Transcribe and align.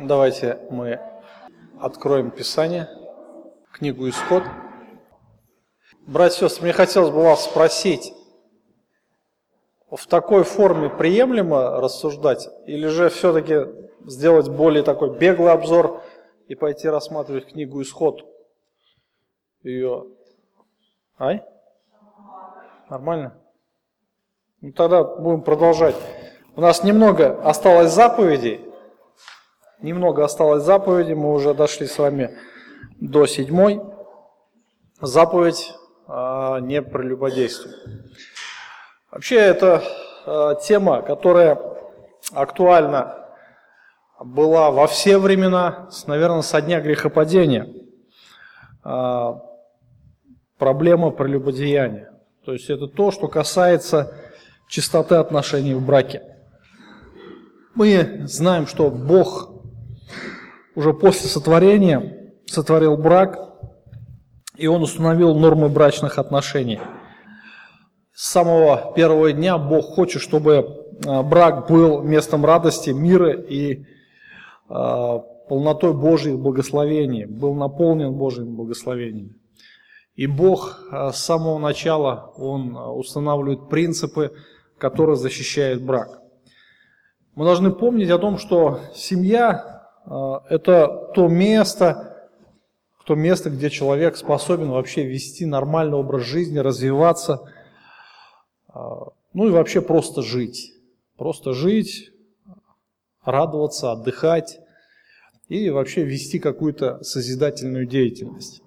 Давайте 0.00 0.60
мы 0.70 1.00
откроем 1.80 2.30
Писание, 2.30 2.88
книгу 3.72 4.08
Исход. 4.08 4.44
Братья 6.06 6.46
и 6.46 6.48
сестры, 6.48 6.66
мне 6.66 6.72
хотелось 6.72 7.10
бы 7.10 7.20
вас 7.20 7.44
спросить, 7.44 8.12
в 9.90 10.06
такой 10.06 10.44
форме 10.44 10.88
приемлемо 10.88 11.80
рассуждать, 11.80 12.48
или 12.66 12.86
же 12.86 13.08
все-таки 13.08 13.66
сделать 14.06 14.48
более 14.48 14.84
такой 14.84 15.18
беглый 15.18 15.50
обзор 15.50 16.00
и 16.46 16.54
пойти 16.54 16.88
рассматривать 16.88 17.48
книгу 17.48 17.82
Исход? 17.82 18.24
Ее... 19.64 20.06
Ай? 21.18 21.42
Нормально? 22.88 23.36
Ну 24.60 24.70
тогда 24.70 25.02
будем 25.02 25.42
продолжать. 25.42 25.96
У 26.54 26.60
нас 26.60 26.84
немного 26.84 27.42
осталось 27.42 27.90
заповедей. 27.90 28.67
Немного 29.80 30.24
осталось 30.24 30.64
заповедей. 30.64 31.14
Мы 31.14 31.32
уже 31.32 31.54
дошли 31.54 31.86
с 31.86 31.98
вами 31.98 32.36
до 33.00 33.26
седьмой. 33.26 33.80
Заповедь 35.00 35.72
а, 36.08 36.58
не 36.58 36.82
прелюбодействуй. 36.82 37.72
Вообще 39.12 39.36
это 39.36 39.84
а, 40.26 40.56
тема, 40.56 41.02
которая 41.02 41.60
актуальна 42.32 43.28
была 44.18 44.72
во 44.72 44.88
все 44.88 45.16
времена, 45.16 45.88
наверное, 46.08 46.42
со 46.42 46.60
дня 46.60 46.80
грехопадения. 46.80 47.72
А, 48.82 49.40
проблема 50.58 51.12
прелюбодеяния. 51.12 52.12
То 52.44 52.52
есть 52.52 52.68
это 52.68 52.88
то, 52.88 53.12
что 53.12 53.28
касается 53.28 54.12
чистоты 54.66 55.14
отношений 55.14 55.74
в 55.74 55.86
браке. 55.86 56.22
Мы 57.76 58.22
знаем, 58.26 58.66
что 58.66 58.90
Бог 58.90 59.57
уже 60.78 60.94
после 60.94 61.28
сотворения 61.28 62.30
сотворил 62.46 62.96
брак, 62.96 63.36
и 64.56 64.68
Он 64.68 64.82
установил 64.82 65.34
нормы 65.34 65.68
брачных 65.68 66.18
отношений. 66.20 66.78
С 68.12 68.30
самого 68.30 68.92
первого 68.94 69.32
дня 69.32 69.58
Бог 69.58 69.86
хочет, 69.86 70.22
чтобы 70.22 70.86
а, 71.04 71.24
брак 71.24 71.68
был 71.68 72.02
местом 72.04 72.44
радости, 72.44 72.90
мира 72.90 73.32
и 73.32 73.86
а, 74.68 75.18
полнотой 75.48 75.94
Божьих 75.94 76.38
благословений, 76.38 77.24
был 77.24 77.54
наполнен 77.54 78.12
Божьим 78.12 78.54
благословением. 78.54 79.34
И 80.14 80.28
Бог 80.28 80.78
а, 80.92 81.10
с 81.10 81.18
самого 81.18 81.58
начала, 81.58 82.32
Он 82.36 82.76
устанавливает 82.76 83.68
принципы, 83.68 84.30
которые 84.78 85.16
защищают 85.16 85.82
брак. 85.82 86.20
Мы 87.34 87.44
должны 87.44 87.72
помнить 87.72 88.10
о 88.10 88.18
том, 88.18 88.38
что 88.38 88.78
семья 88.94 89.77
это 90.48 91.10
то 91.14 91.28
место, 91.28 92.28
то 93.08 93.14
место, 93.14 93.48
где 93.48 93.70
человек 93.70 94.18
способен 94.18 94.70
вообще 94.70 95.04
вести 95.04 95.46
нормальный 95.46 95.96
образ 95.96 96.24
жизни, 96.24 96.58
развиваться, 96.58 97.42
а, 98.68 99.08
ну 99.32 99.48
и 99.48 99.50
вообще 99.50 99.80
просто 99.80 100.20
жить. 100.20 100.74
Просто 101.16 101.54
жить, 101.54 102.10
радоваться, 103.24 103.92
отдыхать 103.92 104.60
и 105.48 105.70
вообще 105.70 106.04
вести 106.04 106.38
какую-то 106.38 107.02
созидательную 107.02 107.86
деятельность. 107.86 108.62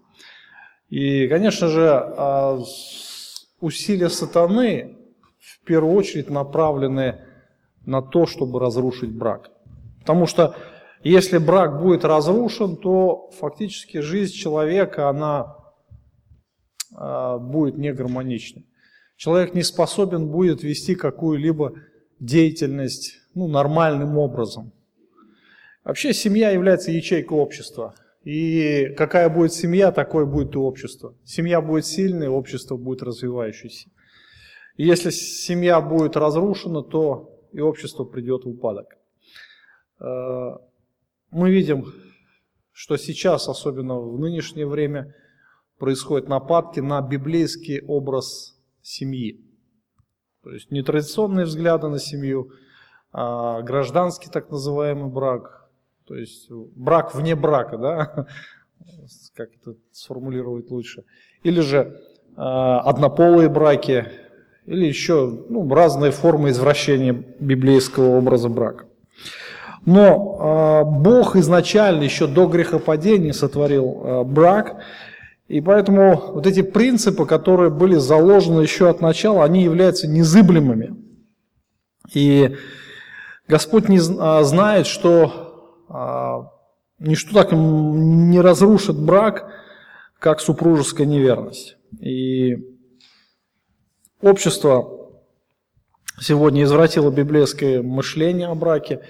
И, 0.90 1.28
конечно 1.28 1.68
же, 1.68 1.88
а, 1.88 2.60
усилия 3.60 4.10
сатаны 4.10 4.98
в 5.40 5.64
первую 5.66 5.96
очередь 5.96 6.30
направлены 6.32 7.22
на 7.86 8.02
то, 8.02 8.26
чтобы 8.26 8.60
разрушить 8.60 9.12
брак. 9.12 9.52
Потому 10.00 10.26
что 10.26 10.56
если 11.04 11.38
брак 11.38 11.82
будет 11.82 12.06
разрушен, 12.06 12.78
то 12.78 13.30
фактически 13.40 14.00
жизнь 14.00 14.34
человека, 14.34 15.10
она 15.10 15.56
э, 16.96 17.38
будет 17.40 17.78
негармоничной. 17.78 18.68
Человек 19.16 19.54
не 19.54 19.64
способен 19.64 20.30
будет 20.30 20.64
вести 20.64 20.96
какую-либо 20.96 21.74
деятельность 22.20 23.20
ну, 23.34 23.48
нормальным 23.48 24.18
образом. 24.18 24.74
Вообще 25.84 26.14
семья 26.14 26.52
является 26.52 26.92
ячейкой 26.92 27.38
общества. 27.38 27.96
И 28.24 28.94
какая 28.98 29.30
будет 29.30 29.54
семья, 29.54 29.92
такое 29.92 30.26
будет 30.26 30.54
и 30.54 30.58
общество. 30.60 31.16
Семья 31.24 31.60
будет 31.60 31.86
сильной, 31.86 32.28
общество 32.28 32.78
будет 32.78 33.02
развивающееся. 33.02 33.90
И 34.78 34.86
если 34.86 35.10
семья 35.10 35.82
будет 35.82 36.16
разрушена, 36.16 36.84
то 36.84 37.48
и 37.52 37.60
общество 37.60 38.04
придет 38.04 38.46
в 38.46 38.50
упадок. 38.50 38.96
Мы 41.32 41.50
видим, 41.50 41.86
что 42.74 42.98
сейчас, 42.98 43.48
особенно 43.48 44.00
в 44.00 44.20
нынешнее 44.20 44.68
время, 44.68 45.16
происходят 45.78 46.28
нападки 46.28 46.82
на 46.82 47.02
библейский 47.02 47.82
образ 47.82 48.60
семьи. 48.82 49.40
То 50.44 50.52
есть 50.52 50.72
не 50.72 50.84
традиционные 50.84 51.46
взгляды 51.46 51.88
на 51.88 52.00
семью, 52.00 52.52
а 53.14 53.62
гражданский 53.62 54.30
так 54.30 54.50
называемый 54.50 55.10
брак, 55.10 55.70
то 56.06 56.16
есть 56.16 56.52
брак 56.52 57.16
вне 57.16 57.36
брака, 57.36 57.78
да, 57.78 58.28
как 59.34 59.50
это 59.56 59.78
сформулировать 59.92 60.70
лучше. 60.70 61.06
Или 61.44 61.62
же 61.62 61.78
э, 61.78 62.42
однополые 62.42 63.48
браки, 63.48 64.06
или 64.66 64.86
еще 64.86 65.46
ну, 65.48 65.68
разные 65.74 66.12
формы 66.12 66.50
извращения 66.50 67.14
библейского 67.40 68.18
образа 68.18 68.50
брака. 68.50 68.91
Но 69.86 70.84
э, 70.86 71.00
Бог 71.02 71.36
изначально, 71.36 72.04
еще 72.04 72.28
до 72.28 72.48
грехопадения, 72.48 73.34
сотворил 73.34 74.02
э, 74.04 74.24
брак, 74.24 74.78
и 75.48 75.60
поэтому 75.60 76.34
вот 76.34 76.48
эти 76.48 76.62
принципы, 76.62 77.26
которые 77.26 77.72
были 77.72 77.96
заложены 77.96 78.62
еще 78.62 78.90
от 78.90 79.02
начала, 79.02 79.44
они 79.44 79.64
являются 79.64 80.08
незыблемыми. 80.08 80.96
И 82.14 82.56
Господь 83.48 83.90
не, 83.90 83.98
э, 83.98 84.44
знает, 84.44 84.88
что 84.88 85.48
ничто 87.00 87.34
так 87.34 87.52
не 87.52 88.40
разрушит 88.40 88.98
брак, 88.98 89.52
как 90.20 90.40
супружеская 90.40 91.06
неверность. 91.06 91.76
И 92.00 92.56
Общество 94.22 95.10
сегодня 96.20 96.62
извратило 96.64 97.10
библейское 97.10 97.82
мышление 97.82 98.50
о 98.50 98.56
браке. 98.56 99.02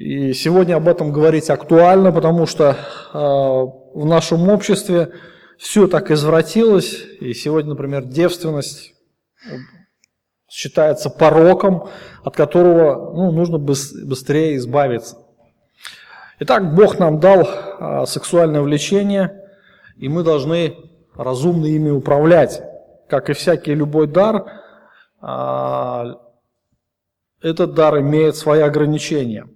И 0.00 0.32
сегодня 0.32 0.76
об 0.76 0.88
этом 0.88 1.12
говорить 1.12 1.50
актуально, 1.50 2.10
потому 2.10 2.46
что 2.46 2.70
э, 2.70 3.18
в 3.18 4.06
нашем 4.06 4.48
обществе 4.48 5.12
все 5.58 5.86
так 5.88 6.10
извратилось. 6.10 7.04
И 7.20 7.34
сегодня, 7.34 7.72
например, 7.72 8.04
девственность 8.04 8.94
считается 10.48 11.10
пороком, 11.10 11.90
от 12.24 12.34
которого 12.34 13.14
ну, 13.14 13.30
нужно 13.30 13.58
быстрее 13.58 14.56
избавиться. 14.56 15.18
Итак, 16.38 16.74
Бог 16.74 16.98
нам 16.98 17.20
дал 17.20 17.42
э, 17.42 18.06
сексуальное 18.06 18.62
влечение, 18.62 19.44
и 19.98 20.08
мы 20.08 20.24
должны 20.24 20.76
разумно 21.14 21.66
ими 21.66 21.90
управлять 21.90 22.62
как 23.10 23.28
и 23.28 23.34
всякий 23.34 23.74
любой 23.74 24.06
дар, 24.06 24.46
а, 25.20 26.14
этот 27.42 27.74
дар 27.74 27.98
имеет 28.00 28.36
свои 28.36 28.60
ограничения. 28.60 29.46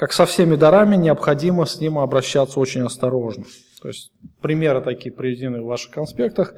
Как 0.00 0.14
со 0.14 0.24
всеми 0.24 0.56
дарами, 0.56 0.96
необходимо 0.96 1.66
с 1.66 1.78
ним 1.78 1.98
обращаться 1.98 2.58
очень 2.58 2.80
осторожно. 2.80 3.44
То 3.82 3.88
есть 3.88 4.12
примеры 4.40 4.80
такие 4.80 5.12
приведены 5.12 5.60
в 5.60 5.66
ваших 5.66 5.90
конспектах. 5.90 6.54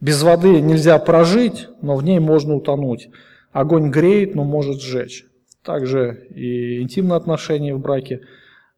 Без 0.00 0.22
воды 0.22 0.62
нельзя 0.62 0.98
прожить, 0.98 1.68
но 1.82 1.94
в 1.96 2.02
ней 2.02 2.20
можно 2.20 2.54
утонуть. 2.54 3.10
Огонь 3.52 3.90
греет, 3.90 4.34
но 4.34 4.44
может 4.44 4.80
сжечь. 4.80 5.26
Также 5.62 6.26
и 6.34 6.80
интимные 6.80 7.18
отношения 7.18 7.74
в 7.74 7.80
браке, 7.80 8.22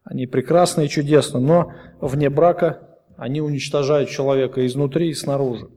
они 0.03 0.27
прекрасны 0.27 0.83
и 0.83 0.89
чудесны, 0.89 1.39
но 1.39 1.71
вне 2.01 2.29
брака 2.29 2.89
они 3.15 3.39
уничтожают 3.39 4.09
человека 4.09 4.67
изнутри 4.67 5.11
и 5.11 5.13
снаружи. 5.13 5.69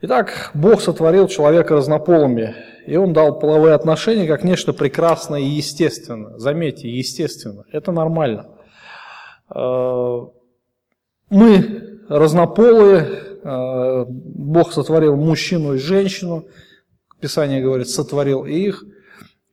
Итак, 0.00 0.52
Бог 0.54 0.80
сотворил 0.80 1.28
человека 1.28 1.74
разнополыми, 1.74 2.54
и 2.86 2.96
Он 2.96 3.12
дал 3.12 3.38
половые 3.38 3.74
отношения 3.74 4.26
как 4.26 4.44
нечто 4.44 4.72
прекрасное 4.72 5.40
и 5.40 5.46
естественное. 5.46 6.38
Заметьте, 6.38 6.88
естественно, 6.88 7.64
это 7.72 7.92
нормально. 7.92 8.48
Э, 9.54 10.20
мы 11.30 12.00
разнополые, 12.08 13.00
э, 13.42 14.04
Бог 14.06 14.72
сотворил 14.72 15.16
мужчину 15.16 15.74
и 15.74 15.78
женщину, 15.78 16.46
Писание 17.20 17.62
говорит, 17.62 17.88
сотворил 17.88 18.44
их. 18.44 18.84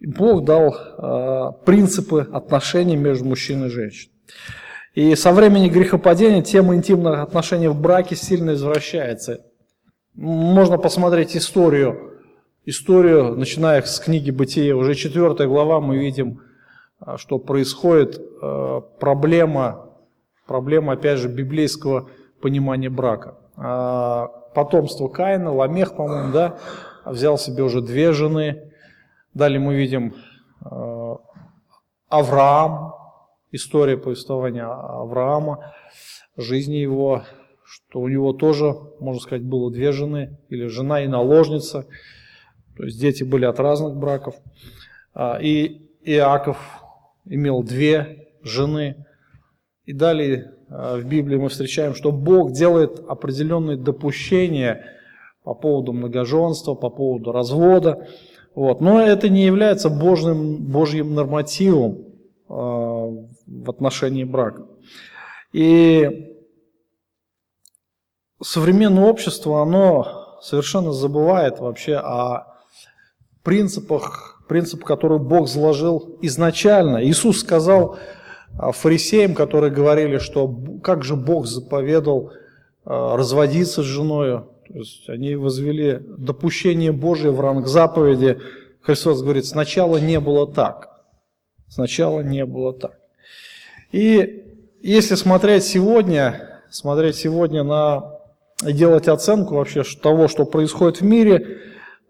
Бог 0.01 0.44
дал 0.44 0.75
э, 0.75 1.65
принципы 1.65 2.27
отношений 2.31 2.97
между 2.97 3.25
мужчиной 3.25 3.68
и 3.68 3.71
женщиной. 3.71 4.13
И 4.94 5.15
со 5.15 5.31
времени 5.31 5.69
грехопадения 5.69 6.41
тема 6.44 6.75
интимных 6.75 7.19
отношений 7.19 7.68
в 7.68 7.79
браке 7.79 8.15
сильно 8.15 8.51
извращается. 8.51 9.45
Можно 10.13 10.77
посмотреть 10.77 11.36
историю, 11.36 12.12
историю, 12.65 13.36
начиная 13.36 13.81
с 13.81 14.00
книги 14.00 14.31
Бытия, 14.31 14.75
уже 14.75 14.95
четвертая 14.95 15.48
глава, 15.48 15.80
мы 15.80 15.98
видим 15.98 16.42
что 17.18 17.39
происходит 17.39 18.18
э, 18.18 18.81
проблема, 19.00 19.89
проблема, 20.48 20.94
опять 20.94 21.19
же, 21.19 21.27
библейского 21.27 22.10
понимания 22.42 22.89
брака. 22.89 23.38
А, 23.56 24.27
потомство 24.56 25.07
Каина, 25.07 25.54
Ламех, 25.54 25.95
по-моему, 25.95 26.31
да, 26.31 26.57
взял 27.06 27.38
себе 27.38 27.63
уже 27.63 27.81
две 27.81 28.13
жены. 28.13 28.71
Далее 29.33 29.60
мы 29.60 29.75
видим 29.75 30.13
Авраам, 32.07 32.94
история 33.51 33.98
повествования 33.98 34.65
Авраама, 34.65 35.74
жизни 36.38 36.75
его, 36.75 37.24
что 37.65 38.00
у 38.00 38.07
него 38.07 38.33
тоже, 38.33 38.75
можно 39.00 39.19
сказать, 39.19 39.44
было 39.44 39.71
две 39.71 39.92
жены, 39.92 40.38
или 40.50 40.68
жена 40.68 41.01
и 41.01 41.07
наложница, 41.07 41.88
то 42.77 42.83
есть 42.83 42.99
дети 42.99 43.23
были 43.23 43.45
от 43.45 43.59
разных 43.59 43.95
браков. 43.95 44.35
А, 45.13 45.37
и 45.39 45.89
Иаков 46.03 46.57
имел 47.25 47.63
две 47.63 48.29
жены. 48.41 49.05
И 49.85 49.93
далее 49.93 50.53
а, 50.69 50.97
в 50.97 51.05
Библии 51.05 51.37
мы 51.37 51.49
встречаем, 51.49 51.93
что 51.93 52.11
Бог 52.11 52.51
делает 52.53 52.99
определенные 53.07 53.77
допущения 53.77 54.85
по 55.43 55.53
поводу 55.53 55.93
многоженства, 55.93 56.73
по 56.73 56.89
поводу 56.89 57.31
развода. 57.31 58.07
Вот. 58.55 58.81
Но 58.81 59.01
это 59.01 59.29
не 59.29 59.45
является 59.45 59.89
божьим, 59.89 60.57
божьим 60.57 61.15
нормативом 61.15 61.97
э, 62.49 62.53
в 62.53 63.69
отношении 63.69 64.23
брака. 64.23 64.67
И 65.51 66.37
современное 68.41 69.05
общество, 69.05 69.61
оно 69.61 70.39
совершенно 70.41 70.91
забывает 70.91 71.59
вообще 71.59 71.95
о 71.95 72.52
принципах, 73.43 74.43
принцип, 74.47 74.83
который 74.83 75.19
Бог 75.19 75.47
заложил 75.47 76.17
изначально. 76.21 77.03
Иисус 77.03 77.39
сказал 77.39 77.97
а, 78.57 78.71
фарисеям, 78.71 79.35
которые 79.35 79.71
говорили, 79.71 80.17
что 80.17 80.53
как 80.81 81.03
же 81.03 81.15
Бог 81.15 81.45
заповедал 81.45 82.31
а, 82.85 83.17
разводиться 83.17 83.81
с 83.81 83.85
женой, 83.85 84.43
то 84.67 84.79
есть 84.79 85.09
они 85.09 85.35
возвели 85.35 85.99
допущение 86.17 86.91
Божие 86.91 87.31
в 87.31 87.39
ранг 87.39 87.67
заповеди. 87.67 88.39
Христос 88.81 89.21
говорит, 89.21 89.45
сначала 89.45 89.97
не 89.97 90.19
было 90.19 90.51
так. 90.51 90.89
Сначала 91.67 92.21
не 92.21 92.45
было 92.45 92.73
так. 92.73 92.97
И 93.91 94.43
если 94.81 95.15
смотреть 95.15 95.63
сегодня, 95.63 96.61
смотреть 96.69 97.15
сегодня 97.15 97.63
на 97.63 98.19
делать 98.61 99.07
оценку 99.07 99.55
вообще 99.55 99.83
того, 99.83 100.27
что 100.27 100.45
происходит 100.45 101.01
в 101.01 101.05
мире, 101.05 101.59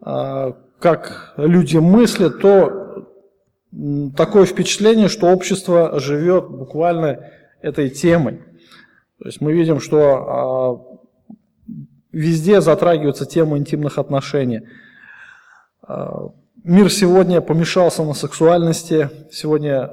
а, 0.01 0.55
как 0.83 1.33
люди 1.37 1.77
мыслят, 1.77 2.41
то 2.41 3.07
такое 4.17 4.43
впечатление, 4.43 5.07
что 5.07 5.27
общество 5.27 5.97
живет 5.97 6.49
буквально 6.49 7.31
этой 7.61 7.89
темой. 7.89 8.41
То 9.17 9.27
есть 9.27 9.39
мы 9.39 9.53
видим, 9.53 9.79
что 9.79 9.99
а, 10.01 10.97
везде 12.11 12.59
затрагивается 12.59 13.25
тема 13.25 13.57
интимных 13.57 13.97
отношений. 13.97 14.63
А, 15.81 16.31
мир 16.65 16.91
сегодня 16.91 17.39
помешался 17.39 18.03
на 18.03 18.13
сексуальности, 18.13 19.09
сегодня 19.31 19.89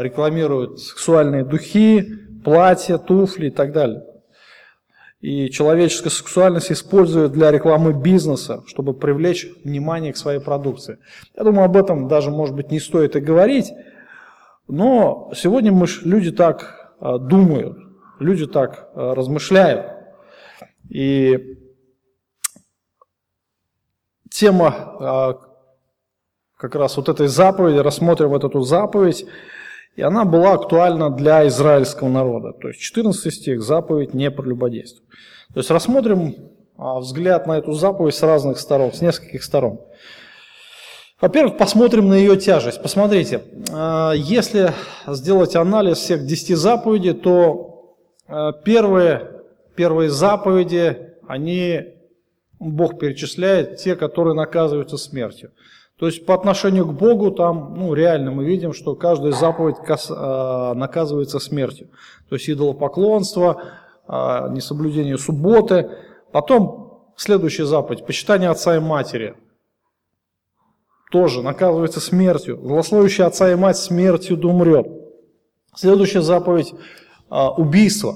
рекламируют 0.00 0.78
сексуальные 0.78 1.44
духи, 1.44 2.12
платья, 2.44 2.98
туфли 2.98 3.48
и 3.48 3.50
так 3.50 3.72
далее 3.72 4.07
и 5.20 5.50
человеческая 5.50 6.10
сексуальность 6.10 6.70
используют 6.70 7.32
для 7.32 7.50
рекламы 7.50 7.92
бизнеса, 7.92 8.62
чтобы 8.66 8.94
привлечь 8.94 9.48
внимание 9.64 10.12
к 10.12 10.16
своей 10.16 10.40
продукции. 10.40 10.98
Я 11.36 11.44
думаю, 11.44 11.64
об 11.64 11.76
этом 11.76 12.06
даже, 12.06 12.30
может 12.30 12.54
быть, 12.54 12.70
не 12.70 12.78
стоит 12.78 13.16
и 13.16 13.20
говорить, 13.20 13.72
но 14.68 15.32
сегодня 15.34 15.72
мы, 15.72 15.86
люди 16.02 16.30
так 16.30 16.94
а, 17.00 17.18
думают, 17.18 17.76
люди 18.20 18.46
так 18.46 18.90
а, 18.94 19.14
размышляют. 19.14 19.86
И 20.88 21.58
тема 24.30 24.68
а, 25.00 25.40
как 26.56 26.76
раз 26.76 26.96
вот 26.96 27.08
этой 27.08 27.26
заповеди, 27.26 27.78
рассмотрим 27.78 28.28
вот 28.28 28.44
эту 28.44 28.60
заповедь, 28.60 29.26
и 29.98 30.02
она 30.02 30.24
была 30.24 30.52
актуальна 30.52 31.10
для 31.10 31.48
израильского 31.48 32.08
народа. 32.08 32.52
То 32.52 32.68
есть 32.68 32.78
14 32.78 33.34
стих, 33.34 33.60
заповедь 33.60 34.14
не 34.14 34.30
прелюбодействуй. 34.30 35.04
То 35.52 35.58
есть 35.58 35.72
рассмотрим 35.72 36.36
а, 36.76 37.00
взгляд 37.00 37.48
на 37.48 37.58
эту 37.58 37.72
заповедь 37.72 38.14
с 38.14 38.22
разных 38.22 38.60
сторон, 38.60 38.92
с 38.92 39.00
нескольких 39.00 39.42
сторон. 39.42 39.80
Во-первых, 41.20 41.58
посмотрим 41.58 42.08
на 42.10 42.14
ее 42.14 42.36
тяжесть. 42.36 42.80
Посмотрите, 42.80 43.42
а, 43.72 44.12
если 44.12 44.72
сделать 45.08 45.56
анализ 45.56 45.98
всех 45.98 46.24
10 46.24 46.56
заповедей, 46.56 47.14
то 47.14 47.96
а, 48.28 48.52
первые, 48.52 49.42
первые 49.74 50.10
заповеди, 50.10 51.16
они, 51.26 51.86
Бог 52.60 53.00
перечисляет, 53.00 53.78
те, 53.78 53.96
которые 53.96 54.34
наказываются 54.34 54.96
смертью. 54.96 55.50
То 55.98 56.06
есть 56.06 56.24
по 56.24 56.34
отношению 56.34 56.86
к 56.86 56.92
Богу 56.92 57.32
там, 57.32 57.74
ну, 57.76 57.92
реально 57.92 58.30
мы 58.30 58.44
видим, 58.44 58.72
что 58.72 58.94
каждая 58.94 59.32
заповедь 59.32 59.76
э, 59.84 60.72
наказывается 60.74 61.40
смертью. 61.40 61.88
То 62.28 62.36
есть 62.36 62.48
идолопоклонство, 62.48 63.62
э, 64.06 64.12
несоблюдение 64.50 65.18
субботы. 65.18 65.90
Потом 66.30 67.12
следующая 67.16 67.64
заповедь, 67.64 68.06
почитание 68.06 68.48
отца 68.48 68.76
и 68.76 68.78
матери. 68.78 69.34
Тоже 71.10 71.42
наказывается 71.42 71.98
смертью. 71.98 72.60
Злословящий 72.62 73.24
отца 73.24 73.50
и 73.50 73.56
мать 73.56 73.76
смертью 73.76 74.36
да 74.36 74.48
умрет. 74.48 74.86
Следующая 75.74 76.22
заповедь 76.22 76.74
э, 77.28 77.46
убийство. 77.56 78.14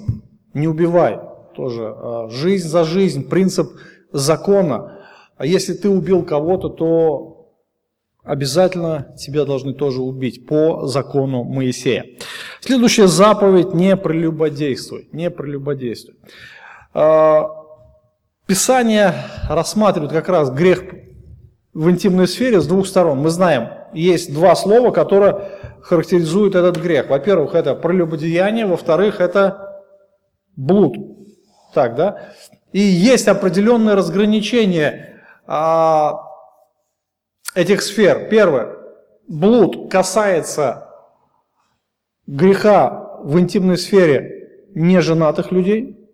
Не 0.54 0.68
убивай. 0.68 1.18
Тоже 1.56 1.94
жизнь 2.30 2.68
за 2.68 2.84
жизнь, 2.84 3.28
принцип 3.28 3.72
закона. 4.12 5.00
Если 5.40 5.74
ты 5.74 5.90
убил 5.90 6.22
кого-то, 6.22 6.68
то 6.68 7.31
обязательно 8.24 9.14
тебя 9.18 9.44
должны 9.44 9.74
тоже 9.74 10.00
убить 10.00 10.46
по 10.46 10.86
закону 10.86 11.44
Моисея. 11.44 12.06
Следующая 12.60 13.08
заповедь– 13.08 13.72
не 13.74 13.96
прелюбодействуй, 13.96 15.08
не 15.12 15.30
прелюбодействуй. 15.30 16.14
А, 16.94 17.48
Писание 18.46 19.14
рассматривает 19.48 20.12
как 20.12 20.28
раз 20.28 20.50
грех 20.50 20.84
в 21.72 21.88
интимной 21.88 22.28
сфере 22.28 22.60
с 22.60 22.66
двух 22.66 22.86
сторон. 22.86 23.18
Мы 23.18 23.30
знаем, 23.30 23.70
есть 23.92 24.32
два 24.32 24.54
слова, 24.54 24.90
которые 24.90 25.48
характеризуют 25.80 26.54
этот 26.54 26.76
грех. 26.76 27.08
Во-первых, 27.08 27.54
это 27.54 27.74
прелюбодеяние, 27.74 28.66
во-вторых, 28.66 29.20
это 29.20 29.82
блуд. 30.56 30.96
Так, 31.72 31.94
да? 31.96 32.32
И 32.72 32.80
есть 32.80 33.28
определенное 33.28 33.94
разграничение 33.94 35.22
а, 35.46 36.31
этих 37.54 37.82
сфер. 37.82 38.28
Первое. 38.28 38.76
Блуд 39.28 39.90
касается 39.90 40.88
греха 42.26 43.18
в 43.22 43.38
интимной 43.38 43.78
сфере 43.78 44.68
неженатых 44.74 45.52
людей, 45.52 46.08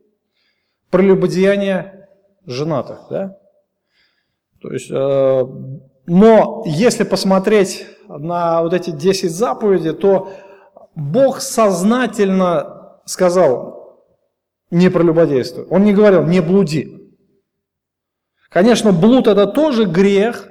прелюбодеяния 0.90 2.09
женатых. 2.45 3.07
Да? 3.11 3.38
То 4.61 4.73
есть, 4.73 4.90
э, 4.90 5.47
но 6.07 6.62
если 6.66 7.04
посмотреть 7.04 7.87
на 8.09 8.62
вот 8.62 8.73
эти 8.73 8.90
10 8.90 9.30
заповедей, 9.30 9.92
то 9.92 10.33
Бог 10.95 11.40
сознательно 11.40 13.00
сказал, 13.04 13.78
не 14.71 14.90
прелюбодействуй. 14.90 15.66
Он 15.66 15.85
не 15.85 15.95
говорил, 15.95 16.25
не 16.25 16.40
блуди. 16.40 17.14
Конечно, 18.50 18.92
блуд 18.92 19.26
это 19.26 19.47
тоже 19.47 19.85
грех, 19.85 20.49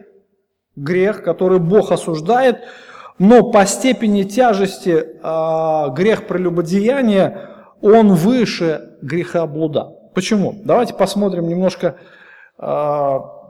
грех, 0.78 1.24
который 1.24 1.60
Бог 1.60 1.92
осуждает, 1.92 2.60
но 3.20 3.52
по 3.52 3.66
степени 3.66 4.24
тяжести 4.24 4.92
э, 4.92 5.94
грех 5.94 6.28
прелюбодеяния, 6.28 7.66
он 7.82 8.14
выше 8.14 8.98
греха 9.02 9.46
блуда. 9.48 9.92
Почему? 10.14 10.62
Давайте 10.64 10.94
посмотрим 10.94 11.48
немножко 11.48 11.98
э, 12.58 12.64
в 12.64 13.42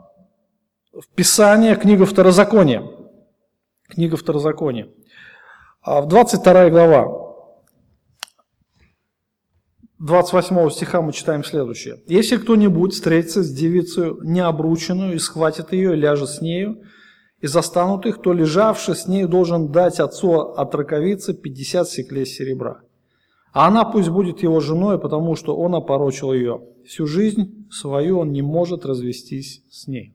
Писание, 1.14 1.76
книга 1.76 2.06
Второзакония. 2.06 2.82
Книга 3.88 4.16
Второзакония. 4.16 4.88
В 5.84 6.06
22 6.06 6.70
глава, 6.70 7.28
28 9.98 10.70
стиха 10.70 11.02
мы 11.02 11.12
читаем 11.12 11.42
следующее. 11.44 12.00
«Если 12.06 12.36
кто-нибудь 12.36 12.94
встретится 12.94 13.42
с 13.42 13.52
девицей 13.52 14.12
необрученную 14.22 15.14
и 15.14 15.18
схватит 15.18 15.72
ее 15.72 15.94
и 15.94 15.96
ляжет 15.96 16.28
с 16.28 16.40
нею, 16.40 16.82
и 17.40 17.46
застанут 17.46 18.06
их, 18.06 18.20
то 18.20 18.32
лежавший 18.32 18.96
с 18.96 19.06
ней 19.06 19.24
должен 19.26 19.70
дать 19.70 20.00
отцу 20.00 20.32
от 20.40 20.74
раковицы 20.74 21.34
50 21.34 21.88
секлей 21.88 22.26
серебра. 22.26 22.80
А 23.52 23.68
она 23.68 23.84
пусть 23.84 24.08
будет 24.08 24.42
его 24.42 24.60
женой, 24.60 24.98
потому 24.98 25.34
что 25.36 25.56
он 25.56 25.74
опорочил 25.74 26.32
ее. 26.32 26.62
Всю 26.84 27.06
жизнь 27.06 27.68
свою 27.70 28.18
он 28.20 28.32
не 28.32 28.42
может 28.42 28.84
развестись 28.84 29.62
с 29.70 29.86
ней. 29.86 30.14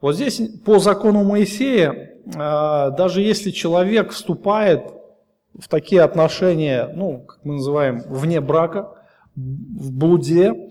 Вот 0.00 0.14
здесь 0.14 0.40
по 0.64 0.78
закону 0.78 1.24
Моисея, 1.24 2.18
а, 2.34 2.90
даже 2.90 3.20
если 3.20 3.50
человек 3.50 4.12
вступает 4.12 4.92
в 5.58 5.68
такие 5.68 6.02
отношения, 6.02 6.90
ну, 6.94 7.24
как 7.26 7.44
мы 7.44 7.54
называем, 7.54 8.02
вне 8.08 8.40
брака, 8.40 8.94
в 9.36 9.92
блуде, 9.92 10.70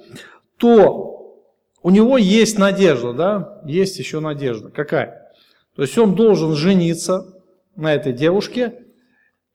то 0.57 1.18
у 1.81 1.89
него 1.89 2.17
есть 2.17 2.57
надежда, 2.57 3.13
да, 3.13 3.61
есть 3.65 3.97
еще 3.99 4.19
надежда. 4.19 4.69
Какая? 4.69 5.31
То 5.75 5.83
есть 5.83 5.97
он 5.97 6.15
должен 6.15 6.55
жениться 6.55 7.41
на 7.75 7.93
этой 7.93 8.11
девушке 8.11 8.83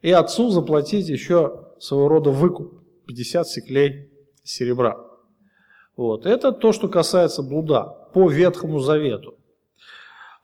и 0.00 0.10
отцу 0.10 0.50
заплатить 0.50 1.08
еще 1.08 1.66
своего 1.78 2.08
рода 2.08 2.30
выкуп, 2.30 2.80
50 3.06 3.46
секлей 3.46 4.10
серебра. 4.42 4.96
Вот. 5.96 6.26
Это 6.26 6.52
то, 6.52 6.72
что 6.72 6.88
касается 6.88 7.42
блуда 7.42 7.84
по 8.14 8.30
Ветхому 8.30 8.78
Завету. 8.80 9.34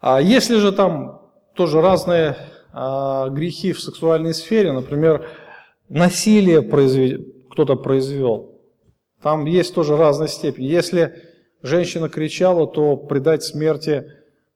А 0.00 0.20
если 0.20 0.58
же 0.58 0.72
там 0.72 1.22
тоже 1.54 1.80
разные 1.80 2.36
а, 2.72 3.28
грехи 3.28 3.72
в 3.72 3.80
сексуальной 3.80 4.34
сфере, 4.34 4.72
например, 4.72 5.28
насилие 5.88 6.62
произвед... 6.62 7.22
кто-то 7.50 7.76
произвел, 7.76 8.60
там 9.22 9.44
есть 9.44 9.74
тоже 9.74 9.96
разные 9.96 10.28
степени. 10.28 10.66
Если 10.66 11.29
женщина 11.62 12.08
кричала, 12.08 12.66
то 12.66 12.96
предать 12.96 13.42
смерти 13.42 14.06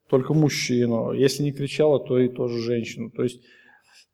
только 0.08 0.34
мужчину. 0.34 1.12
Если 1.12 1.42
не 1.42 1.52
кричала, 1.52 1.98
то 1.98 2.18
и 2.18 2.28
тоже 2.28 2.58
женщину. 2.58 3.10
То 3.10 3.22
есть 3.22 3.40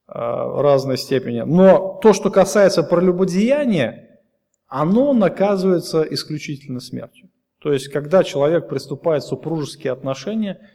а, 0.07 0.63
разной 0.63 0.99
степени. 0.99 1.41
Но 1.41 1.99
то, 2.03 2.13
что 2.13 2.31
касается 2.31 2.83
прелюбодеяния, 2.83 4.21
оно 4.67 5.13
наказывается 5.13 6.03
исключительно 6.03 6.81
смертью. 6.81 7.29
То 7.59 7.73
есть, 7.73 7.89
когда 7.89 8.25
человек 8.25 8.69
приступает 8.69 9.23
в 9.23 9.29
супружеские 9.29 9.93
отношения– 9.93 10.61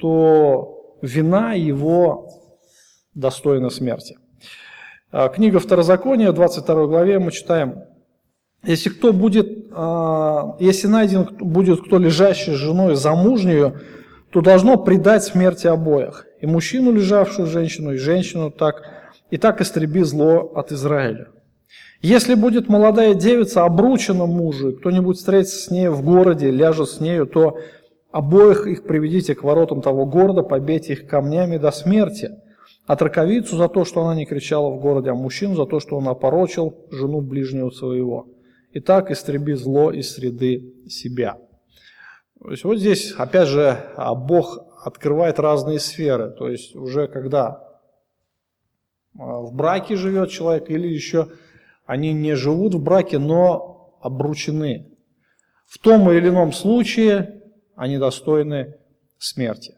то 0.00 0.96
вина 1.02 1.54
его 1.54 2.28
достойна 3.14 3.70
смерти. 3.70 4.18
А, 5.10 5.28
книга 5.28 5.58
Второзакония, 5.58 6.32
22 6.32 6.86
главе 6.86 7.18
мы 7.18 7.32
читаем, 7.32 7.84
если 8.64 8.90
кто 8.90 9.12
будет, 9.12 9.66
а, 9.72 10.56
если 10.58 10.88
найден 10.88 11.28
будет 11.38 11.82
кто 11.82 11.98
лежащий 11.98 12.52
с 12.52 12.56
женой 12.56 12.94
замужнюю, 12.96 13.80
то 14.30 14.40
должно 14.40 14.76
предать 14.76 15.24
смерти 15.24 15.66
обоих, 15.66 16.26
и 16.40 16.46
мужчину, 16.46 16.92
лежавшую 16.92 17.46
женщину, 17.46 17.92
и 17.92 17.96
женщину 17.96 18.50
так, 18.50 18.82
и 19.30 19.38
так 19.38 19.60
истреби 19.60 20.02
зло 20.02 20.52
от 20.54 20.72
Израиля. 20.72 21.28
Если 22.00 22.34
будет 22.34 22.68
молодая 22.68 23.14
девица 23.14 23.64
обручена 23.64 24.26
мужу, 24.26 24.72
кто-нибудь 24.72 25.16
встретится 25.16 25.58
с 25.58 25.70
ней 25.70 25.88
в 25.88 26.02
городе, 26.02 26.50
ляжет 26.50 26.88
с 26.88 27.00
нею, 27.00 27.26
то 27.26 27.58
Обоих 28.10 28.66
их 28.66 28.84
приведите 28.84 29.34
к 29.34 29.44
воротам 29.44 29.82
того 29.82 30.06
города, 30.06 30.42
побейте 30.42 30.94
их 30.94 31.06
камнями 31.06 31.58
до 31.58 31.70
смерти. 31.70 32.30
А 32.86 32.96
траковицу 32.96 33.56
за 33.56 33.68
то, 33.68 33.84
что 33.84 34.02
она 34.02 34.14
не 34.14 34.24
кричала 34.24 34.70
в 34.70 34.80
городе, 34.80 35.10
а 35.10 35.14
мужчину 35.14 35.54
за 35.54 35.66
то, 35.66 35.78
что 35.78 35.96
он 35.96 36.08
опорочил 36.08 36.74
жену 36.90 37.20
ближнего 37.20 37.68
своего. 37.70 38.26
И 38.72 38.80
так 38.80 39.10
истреби 39.10 39.54
зло 39.54 39.90
из 39.90 40.14
среды 40.14 40.74
себя. 40.88 41.38
То 42.40 42.50
есть 42.50 42.64
вот 42.64 42.78
здесь, 42.78 43.12
опять 43.12 43.48
же, 43.48 43.92
а, 43.96 44.14
Бог 44.14 44.58
открывает 44.84 45.38
разные 45.38 45.80
сферы. 45.80 46.30
То 46.30 46.48
есть 46.48 46.76
уже 46.76 47.08
когда 47.08 47.64
а, 49.18 49.40
в 49.40 49.52
браке 49.54 49.96
живет 49.96 50.30
человек 50.30 50.70
или 50.70 50.86
еще 50.86 51.28
они 51.86 52.12
не 52.12 52.34
живут 52.34 52.74
в 52.74 52.82
браке, 52.82 53.18
но 53.18 53.98
обручены. 54.02 54.92
В 55.66 55.78
том 55.78 56.10
или 56.10 56.28
ином 56.28 56.52
случае 56.52 57.42
они 57.74 57.98
достойны 57.98 58.76
смерти. 59.18 59.74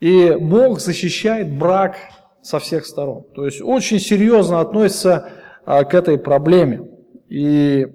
И 0.00 0.36
Бог 0.38 0.80
защищает 0.80 1.50
брак 1.58 1.96
со 2.42 2.58
всех 2.58 2.86
сторон. 2.86 3.24
То 3.34 3.46
есть 3.46 3.60
очень 3.60 3.98
серьезно 3.98 4.60
относится 4.60 5.30
а, 5.64 5.84
к 5.84 5.94
этой 5.94 6.18
проблеме. 6.18 6.97
И 7.28 7.86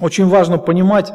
очень 0.00 0.26
важно 0.26 0.58
понимать, 0.58 1.12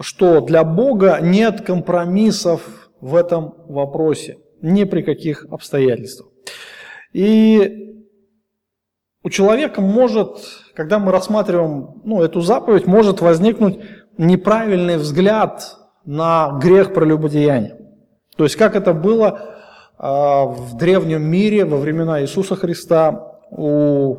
что 0.00 0.40
для 0.40 0.64
Бога 0.64 1.18
нет 1.20 1.62
компромиссов 1.62 2.90
в 3.00 3.16
этом 3.16 3.54
вопросе, 3.68 4.38
ни 4.62 4.84
при 4.84 5.02
каких 5.02 5.46
обстоятельствах. 5.50 6.28
И 7.12 7.90
у 9.22 9.30
человека 9.30 9.80
может, 9.80 10.38
когда 10.74 10.98
мы 10.98 11.12
рассматриваем 11.12 12.00
ну, 12.04 12.22
эту 12.22 12.40
заповедь, 12.40 12.86
может 12.86 13.20
возникнуть 13.20 13.80
неправильный 14.16 14.96
взгляд 14.96 15.76
на 16.04 16.58
грех 16.62 16.94
прелюбодеяния. 16.94 17.78
То 18.36 18.44
есть 18.44 18.56
как 18.56 18.76
это 18.76 18.94
было 18.94 19.56
а, 19.98 20.44
в 20.44 20.76
древнем 20.78 21.22
мире 21.22 21.64
во 21.64 21.76
времена 21.76 22.22
Иисуса 22.22 22.56
Христа 22.56 23.38
у, 23.50 24.16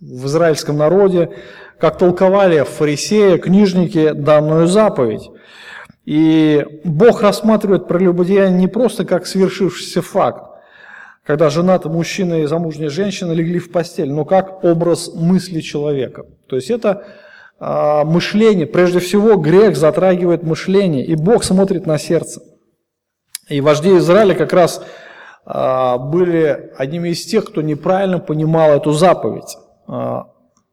в 0.00 0.26
израильском 0.26 0.76
народе, 0.76 1.30
как 1.78 1.98
толковали 1.98 2.62
фарисеи, 2.62 3.38
книжники 3.38 4.12
данную 4.12 4.66
заповедь. 4.66 5.30
И 6.04 6.64
Бог 6.84 7.22
рассматривает 7.22 7.88
прелюбодеяние 7.88 8.58
не 8.58 8.68
просто 8.68 9.04
как 9.04 9.26
свершившийся 9.26 10.02
факт, 10.02 10.44
когда 11.24 11.48
женатый 11.48 11.90
мужчина 11.90 12.42
и 12.42 12.46
замужняя 12.46 12.90
женщина 12.90 13.32
легли 13.32 13.58
в 13.58 13.72
постель, 13.72 14.12
но 14.12 14.24
как 14.24 14.62
образ 14.62 15.10
мысли 15.14 15.60
человека. 15.60 16.26
То 16.46 16.56
есть 16.56 16.70
это 16.70 17.06
а, 17.58 18.04
мышление, 18.04 18.66
прежде 18.66 18.98
всего 18.98 19.36
грех 19.36 19.76
затрагивает 19.76 20.42
мышление, 20.42 21.04
и 21.04 21.14
Бог 21.14 21.44
смотрит 21.44 21.86
на 21.86 21.98
сердце. 21.98 22.42
И 23.48 23.60
вожди 23.60 23.96
Израиля 23.96 24.34
как 24.34 24.52
раз 24.52 24.84
а, 25.46 25.96
были 25.96 26.72
одними 26.76 27.10
из 27.10 27.24
тех, 27.24 27.46
кто 27.46 27.62
неправильно 27.62 28.18
понимал 28.18 28.72
эту 28.72 28.92
заповедь. 28.92 29.56
А, 29.86 30.28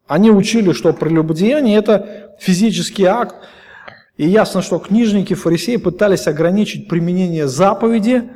они 0.06 0.30
учили, 0.30 0.72
что 0.72 0.92
прелюбодеяние– 0.92 1.76
это 1.78 2.36
физический 2.38 3.04
акт, 3.04 3.36
и 4.16 4.26
ясно, 4.26 4.62
что 4.62 4.78
книжники, 4.78 5.34
фарисеи 5.34 5.76
пытались 5.76 6.26
ограничить 6.26 6.88
применение 6.88 7.48
заповеди, 7.48 8.30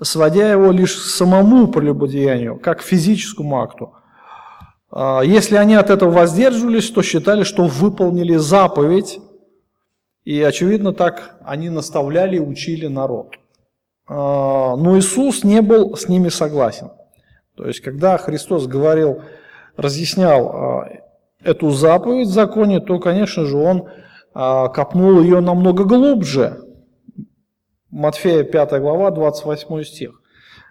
сводя 0.00 0.50
его 0.50 0.70
лишь 0.72 0.94
к 0.94 1.00
самому 1.00 1.68
прелюбодеянию, 1.68 2.58
как 2.58 2.80
к 2.80 2.82
физическому 2.82 3.60
акту– 3.60 3.94
а, 4.92 5.22
если 5.22 5.56
они 5.56 5.74
от 5.74 5.90
этого 5.90 6.10
воздерживались, 6.10 6.90
то 6.90 7.02
считали, 7.02 7.44
что 7.44 7.64
выполнили 7.64 8.36
заповедь, 8.36 9.20
и, 10.24 10.40
очевидно, 10.42 10.92
так 10.92 11.36
они 11.44 11.70
наставляли 11.70 12.36
и 12.36 12.40
учили 12.40 12.86
народ. 12.86 13.34
А, 14.06 14.76
но 14.76 14.98
Иисус 14.98 15.44
не 15.44 15.62
был 15.62 15.96
с 15.96 16.08
ними 16.08 16.28
согласен. 16.28 16.90
То 17.56 17.66
есть, 17.66 17.80
когда 17.80 18.18
Христос 18.18 18.66
говорил, 18.66 19.22
разъяснял 19.76 20.48
а, 20.48 20.88
эту 21.42 21.70
заповедь 21.70 22.28
в 22.28 22.32
законе, 22.32 22.80
то, 22.80 22.98
конечно 22.98 23.44
же, 23.44 23.56
он 23.56 23.88
копнул 24.34 25.20
ее 25.20 25.40
намного 25.40 25.84
глубже. 25.84 26.62
Матфея 27.90 28.44
5 28.44 28.80
глава, 28.80 29.10
28 29.10 29.82
стих. 29.84 30.22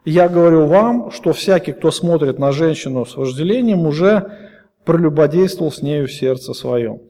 Я 0.05 0.27
говорю 0.29 0.65
вам, 0.65 1.12
что 1.12 1.31
всякий, 1.31 1.74
кто 1.74 1.91
смотрит 1.91 2.39
на 2.39 2.51
женщину 2.51 3.05
с 3.05 3.15
вожделением, 3.15 3.86
уже 3.86 4.50
прелюбодействовал 4.84 5.72
с 5.72 5.84
нею 5.84 6.08
в 6.08 6.12
сердце 6.12 6.53
своем. 6.53 7.01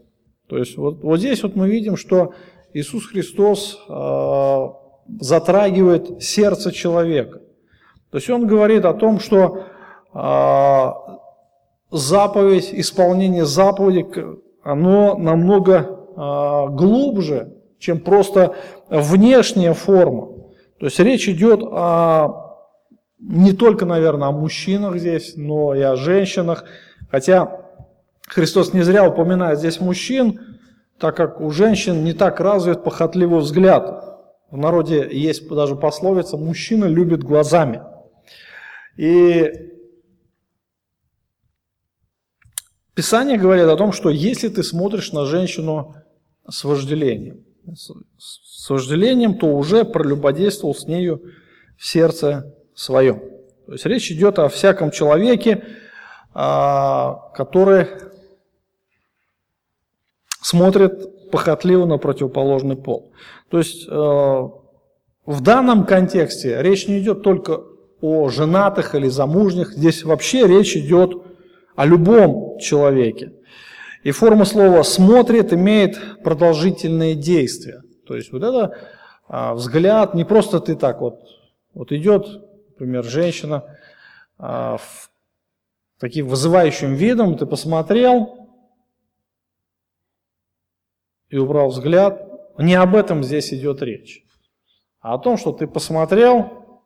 То 0.48 0.58
есть 0.58 0.76
вот, 0.76 1.02
вот 1.02 1.20
здесь 1.20 1.42
вот 1.44 1.56
мы 1.56 1.70
видим, 1.70 1.96
что 1.96 2.34
Иисус 2.74 3.06
Христос 3.06 3.80
э, 3.88 4.68
затрагивает 5.22 6.22
сердце 6.22 6.74
человека. 6.74 7.40
То 8.10 8.18
есть 8.18 8.30
он 8.30 8.46
говорит 8.46 8.84
о 8.84 8.94
том, 8.94 9.22
что 9.22 9.64
заповедь, 11.92 12.70
исполнение 12.72 13.46
заповеди, 13.46 14.06
оно 14.64 15.18
намного 15.18 15.76
э, 15.76 16.76
глубже, 16.76 17.54
чем 17.80 18.00
просто 18.00 18.56
внешняя 18.90 19.74
форма. 19.74 20.28
То 20.80 20.86
есть 20.86 21.00
речь 21.00 21.28
идет 21.28 21.62
о 21.64 22.52
не 23.22 23.54
только, 23.54 23.86
наверное, 23.86 24.30
о 24.30 24.32
мужчинах 24.32 24.98
здесь, 24.98 25.34
но 25.36 25.76
и 25.76 25.82
о 25.82 25.96
женщинах. 25.96 26.66
Хотя 27.12 27.62
Христос 28.28 28.74
не 28.74 28.82
зря 28.82 29.08
упоминает 29.08 29.60
здесь 29.60 29.80
мужчин, 29.80 30.40
так 31.00 31.16
как 31.18 31.40
у 31.40 31.52
женщин 31.52 32.04
не 32.04 32.14
так 32.14 32.40
развит 32.40 32.84
похотливый 32.84 33.42
взгляд. 33.42 34.06
В 34.50 34.58
народе 34.58 35.08
есть 35.12 35.48
даже 35.50 35.76
пословица 35.76 36.38
«мужчина 36.38 36.86
любит 36.86 37.24
глазами». 37.24 37.82
И 38.98 39.71
Писание 42.94 43.38
говорит 43.38 43.66
о 43.66 43.78
том, 43.78 43.94
что 43.94 44.10
если 44.10 44.50
ты 44.50 44.64
смотришь 44.64 45.12
на 45.14 45.26
женщину 45.26 45.96
с 46.48 46.64
вожделением, 46.64 47.46
с 48.18 48.70
вожделением, 48.70 49.38
то 49.38 49.48
уже 49.48 49.86
прелюбодействовал 49.86 50.76
с 50.76 50.86
нею 50.88 51.22
в 51.78 51.86
сердце 51.86 52.54
своем. 52.76 53.20
То 53.66 53.74
есть 53.74 53.86
речь 53.86 54.12
идет 54.12 54.40
о 54.40 54.50
всяком 54.50 54.92
человеке, 54.92 55.64
а, 56.34 57.32
который 57.34 57.88
смотрит 60.42 61.30
похотливо 61.32 61.86
на 61.86 61.98
противоположный 61.98 62.76
пол. 62.76 63.14
То 63.50 63.58
есть 63.58 63.88
э, 63.88 63.92
в 63.92 65.42
данном 65.42 65.86
контексте 65.86 66.62
речь 66.62 66.88
не 66.88 67.00
идет 67.00 67.24
только 67.24 67.64
о 68.02 68.30
женатых 68.30 68.96
или 68.96 69.08
замужних, 69.08 69.72
здесь 69.72 70.04
вообще 70.04 70.46
речь 70.48 70.76
идет 70.76 71.14
о 71.14 71.24
любом 71.78 72.60
человеке. 72.60 73.34
И 74.04 74.12
форма 74.12 74.46
слова 74.46 74.84
«смотрит» 74.84 75.54
имеет 75.54 76.24
продолжительные 76.24 77.16
действия. 77.16 77.84
То 78.08 78.16
есть 78.16 78.32
вот 78.32 78.44
это 78.44 78.76
а, 79.28 79.54
взгляд, 79.54 80.16
не 80.16 80.26
просто 80.26 80.60
ты 80.60 80.76
так 80.76 81.02
вот, 81.02 81.22
вот 81.74 81.92
идет, 81.92 82.28
например, 82.72 83.04
женщина 83.04 83.64
а, 84.38 84.78
в 84.78 85.12
таким 86.00 86.28
вызывающим 86.28 86.96
видом, 86.96 87.38
ты 87.38 87.46
посмотрел 87.46 88.50
и 91.30 91.38
убрал 91.38 91.70
взгляд. 91.70 92.28
Не 92.58 92.74
об 92.76 92.96
этом 92.96 93.24
здесь 93.24 93.54
идет 93.54 93.82
речь, 93.82 94.26
а 95.00 95.14
о 95.14 95.20
том, 95.20 95.38
что 95.38 95.52
ты 95.52 95.68
посмотрел 95.68 96.82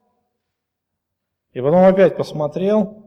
и 1.54 1.62
потом 1.62 1.86
опять 1.86 2.18
посмотрел 2.18 3.05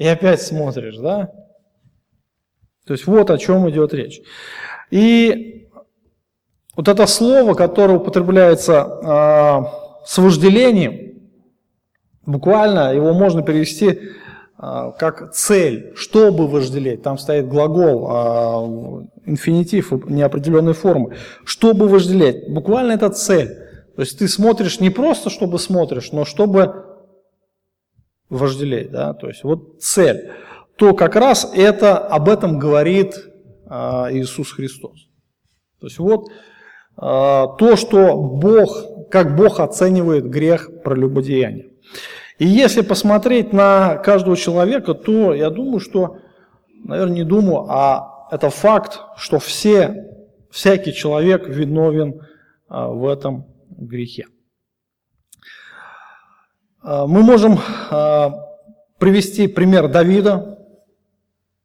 и 0.00 0.06
опять 0.06 0.40
смотришь, 0.40 0.96
да? 0.96 1.30
То 2.86 2.94
есть 2.94 3.06
вот 3.06 3.30
о 3.30 3.36
чем 3.36 3.68
идет 3.68 3.92
речь. 3.92 4.22
И 4.90 5.68
вот 6.74 6.88
это 6.88 7.06
слово, 7.06 7.52
которое 7.52 7.98
употребляется 7.98 8.72
э, 8.72 10.06
с 10.06 10.16
вожделением, 10.16 11.20
буквально 12.24 12.94
его 12.94 13.12
можно 13.12 13.42
перевести 13.42 13.88
э, 13.90 14.92
как 14.98 15.34
цель, 15.34 15.92
чтобы 15.96 16.48
вожделеть. 16.48 17.02
Там 17.02 17.18
стоит 17.18 17.46
глагол, 17.46 18.08
э, 18.10 19.30
инфинитив 19.30 19.92
неопределенной 20.08 20.72
формы. 20.72 21.14
Чтобы 21.44 21.88
вожделеть. 21.88 22.48
Буквально 22.48 22.92
это 22.92 23.10
цель. 23.10 23.48
То 23.96 24.00
есть 24.00 24.18
ты 24.18 24.28
смотришь 24.28 24.80
не 24.80 24.88
просто, 24.88 25.28
чтобы 25.28 25.58
смотришь, 25.58 26.10
но 26.12 26.24
чтобы 26.24 26.89
вожделеть. 28.30 28.90
Да? 28.90 29.12
То 29.12 29.28
есть 29.28 29.44
вот 29.44 29.82
цель 29.82 30.30
то 30.80 30.94
как 30.94 31.14
раз 31.14 31.52
это, 31.54 31.98
об 31.98 32.30
этом 32.30 32.58
говорит 32.58 33.14
а, 33.66 34.08
Иисус 34.10 34.50
Христос. 34.50 35.08
То 35.78 35.88
есть 35.88 35.98
вот 35.98 36.30
а, 36.96 37.48
то, 37.48 37.76
что 37.76 38.16
Бог, 38.16 39.10
как 39.10 39.36
Бог 39.36 39.60
оценивает 39.60 40.30
грех 40.30 40.70
прелюбодеяния. 40.82 41.66
И 42.38 42.46
если 42.46 42.80
посмотреть 42.80 43.52
на 43.52 43.96
каждого 43.96 44.38
человека, 44.38 44.94
то 44.94 45.34
я 45.34 45.50
думаю, 45.50 45.80
что, 45.80 46.16
наверное, 46.82 47.16
не 47.16 47.24
думаю, 47.24 47.66
а 47.68 48.28
это 48.30 48.48
факт, 48.48 49.00
что 49.18 49.38
все, 49.38 50.06
всякий 50.50 50.94
человек 50.94 51.46
виновен 51.46 52.22
а, 52.68 52.88
в 52.88 53.06
этом 53.06 53.44
грехе. 53.68 54.24
Мы 56.82 57.22
можем 57.22 57.58
привести 58.98 59.48
пример 59.48 59.88
Давида, 59.88 60.60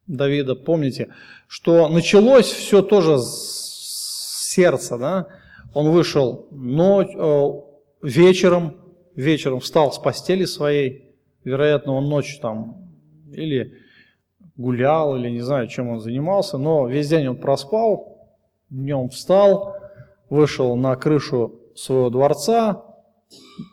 Давида, 0.07 0.55
помните, 0.55 1.09
что 1.47 1.89
началось 1.89 2.45
все 2.45 2.81
тоже 2.81 3.17
с 3.17 4.51
сердца, 4.53 4.97
да? 4.97 5.27
Он 5.73 5.89
вышел 5.89 6.47
ночь, 6.51 7.13
э, 7.13 7.51
вечером, 8.01 8.77
вечером 9.15 9.59
встал 9.59 9.91
с 9.91 9.97
постели 9.97 10.45
своей, 10.45 11.15
вероятно, 11.43 11.93
он 11.93 12.07
ночью 12.07 12.39
там 12.39 12.91
или 13.33 13.73
гулял, 14.55 15.17
или 15.17 15.29
не 15.29 15.41
знаю, 15.41 15.67
чем 15.67 15.89
он 15.89 15.99
занимался, 15.99 16.57
но 16.57 16.87
весь 16.87 17.09
день 17.09 17.27
он 17.27 17.37
проспал, 17.37 18.29
днем 18.69 19.09
встал, 19.09 19.75
вышел 20.29 20.75
на 20.77 20.95
крышу 20.95 21.59
своего 21.75 22.09
дворца, 22.09 22.84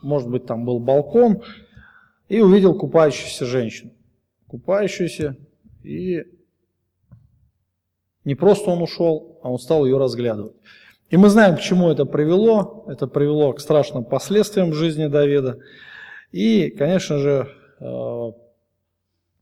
может 0.02 0.28
быть, 0.28 0.47
там 0.47 0.64
был 0.64 0.78
балкон, 0.78 1.42
и 2.28 2.40
увидел 2.40 2.75
купающуюся 2.75 3.44
женщину. 3.44 3.92
Купающуюся, 4.47 5.37
и 5.82 6.25
не 8.25 8.34
просто 8.34 8.71
он 8.71 8.82
ушел, 8.82 9.38
а 9.43 9.50
он 9.50 9.58
стал 9.58 9.84
ее 9.84 9.99
разглядывать. 9.99 10.54
И 11.10 11.17
мы 11.17 11.28
знаем, 11.28 11.56
к 11.56 11.60
чему 11.60 11.91
это 11.91 12.06
привело. 12.06 12.84
Это 12.88 13.06
привело 13.06 13.52
к 13.52 13.60
страшным 13.60 14.04
последствиям 14.04 14.71
в 14.71 14.75
жизни 14.75 15.08
Давида. 15.08 15.58
И, 16.30 16.71
конечно 16.71 17.19
же, 17.19 17.49
э, 17.80 18.32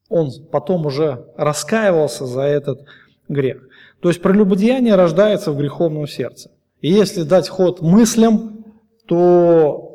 он 0.08 0.30
потом 0.50 0.86
уже 0.86 1.26
раскаивался 1.36 2.26
за 2.26 2.42
этот 2.42 2.84
грех. 3.28 3.68
То 4.00 4.08
есть 4.08 4.20
прелюбодеяние 4.20 4.96
рождается 4.96 5.52
в 5.52 5.58
греховном 5.58 6.08
сердце. 6.08 6.50
И 6.80 6.90
если 6.90 7.22
дать 7.22 7.48
ход 7.48 7.82
мыслям, 7.82 8.64
то, 9.06 9.89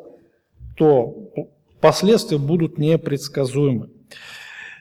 то 0.76 1.32
последствия 1.80 2.38
будут 2.38 2.78
непредсказуемы. 2.78 3.90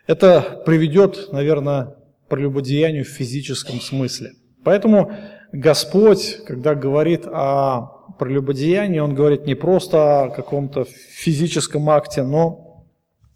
Это 0.07 0.61
приведет, 0.65 1.31
наверное, 1.31 1.95
к 2.25 2.29
прелюбодеянию 2.29 3.05
в 3.05 3.09
физическом 3.09 3.81
смысле. 3.81 4.33
Поэтому 4.63 5.11
Господь, 5.51 6.37
когда 6.45 6.75
говорит 6.75 7.25
о 7.25 8.13
прелюбодеянии, 8.19 8.99
Он 8.99 9.15
говорит 9.15 9.45
не 9.45 9.55
просто 9.55 10.23
о 10.23 10.29
каком-то 10.29 10.85
физическом 10.85 11.89
акте, 11.89 12.23
но 12.23 12.85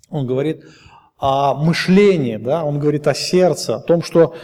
Он 0.10 0.28
говорит 0.28 0.64
о 1.18 1.54
мышлении, 1.54 2.38
да? 2.38 2.64
Он 2.64 2.80
говорит 2.80 3.08
о 3.08 3.14
сердце, 3.14 3.76
о 3.76 3.82
том, 3.82 4.02
что 4.04 4.36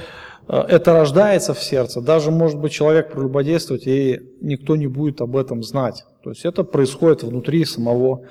э, 0.47 0.58
это 0.58 0.93
рождается 0.93 1.54
в 1.54 1.63
сердце. 1.63 2.01
Даже 2.01 2.32
может 2.32 2.60
быть 2.60 2.73
человек 2.73 3.12
прелюбодействовать, 3.12 3.88
и 3.88 4.19
никто 4.41 4.75
не 4.75 4.88
будет 4.88 5.21
об 5.21 5.38
этом 5.38 5.63
знать. 5.63 6.04
То 6.25 6.31
есть 6.31 6.43
это 6.43 6.63
происходит 6.63 7.21
внутри 7.21 7.63
самого 7.65 8.23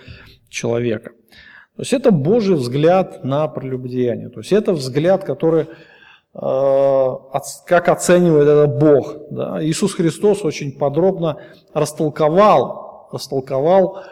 человека. 0.49 1.13
То 1.77 1.83
есть 1.83 1.93
это 1.93 2.11
Божий 2.11 2.57
взгляд 2.57 3.23
на 3.23 3.47
прелюбодеяние. 3.47 4.31
То 4.31 4.41
есть 4.41 4.51
это 4.51 4.73
взгляд, 4.73 5.23
который, 5.23 5.69
э, 6.35 7.09
как 7.67 7.89
оценивает 7.89 8.49
это 8.49 8.67
Бог. 8.67 9.15
Да? 9.31 9.65
Иисус 9.65 9.95
Христос 9.95 10.45
очень 10.45 10.77
подробно 10.77 11.39
растолковал, 11.73 13.09
растолковал 13.13 13.99
э, 13.99 14.03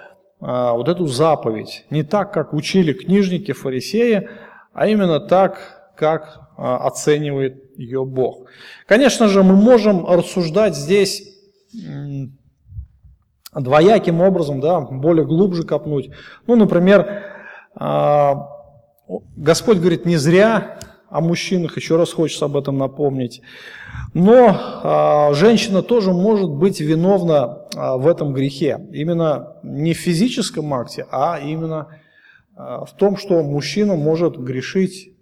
вот 0.41 0.89
эту 0.89 1.07
заповедь. 1.09 1.85
Не 1.91 2.05
так, 2.05 2.33
как 2.33 2.53
учили 2.53 2.93
книжники, 2.93 3.51
фарисеи, 3.51 4.29
а 4.73 4.87
именно 4.87 5.19
так, 5.19 5.93
как 5.97 6.53
э, 6.57 6.63
оценивает 6.63 7.77
ее 7.77 8.05
Бог. 8.05 8.47
Конечно 8.87 9.27
же, 9.27 9.43
мы 9.43 9.57
можем 9.57 10.07
рассуждать 10.07 10.77
здесь 10.77 11.33
двояким 13.61 14.21
образом, 14.21 14.61
да, 14.61 14.81
более 14.81 15.27
глубже 15.27 15.65
копнуть. 15.65 16.11
Ну, 16.47 16.57
например, 16.57 17.23
а, 17.75 18.49
Господь 19.37 19.79
говорит 19.79 20.07
не 20.07 20.17
зря 20.17 20.79
о 21.11 21.21
мужчинах, 21.21 21.77
еще 21.77 21.97
раз 21.97 22.13
хочется 22.13 22.47
об 22.47 22.57
этом 22.57 22.79
напомнить. 22.79 23.43
Но 24.15 24.57
а, 24.57 25.33
женщина 25.35 25.83
тоже 25.83 26.13
может 26.13 26.51
быть 26.51 26.81
виновна 26.81 27.67
а, 27.77 27.97
в 27.99 28.09
этом 28.09 28.33
грехе. 28.33 28.81
Именно 28.93 29.57
не 29.63 29.93
в 29.93 29.99
физическом 29.99 30.73
акте, 30.73 31.07
а 31.11 31.39
именно 31.39 31.99
в 32.55 32.91
том, 32.99 33.17
что 33.17 33.43
мужчина 33.43 33.97
может 33.97 34.37
грешить 34.37 35.17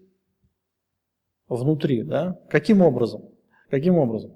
внутри. 1.48 2.02
Да? 2.02 2.38
Каким 2.50 2.82
образом? 2.82 3.22
Каким 3.70 3.98
образом? 3.98 4.32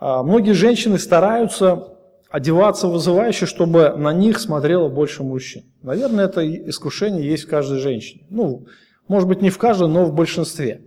Многие 0.00 0.50
женщины 0.50 0.98
стараются 0.98 1.97
одеваться 2.30 2.88
вызывающе, 2.88 3.46
чтобы 3.46 3.96
на 3.96 4.12
них 4.12 4.38
смотрело 4.38 4.88
больше 4.88 5.22
мужчин. 5.22 5.64
Наверное, 5.82 6.26
это 6.26 6.46
искушение 6.68 7.28
есть 7.28 7.44
в 7.44 7.48
каждой 7.48 7.78
женщине. 7.78 8.26
Ну, 8.30 8.66
может 9.06 9.28
быть, 9.28 9.40
не 9.40 9.50
в 9.50 9.58
каждой, 9.58 9.88
но 9.88 10.04
в 10.04 10.14
большинстве. 10.14 10.82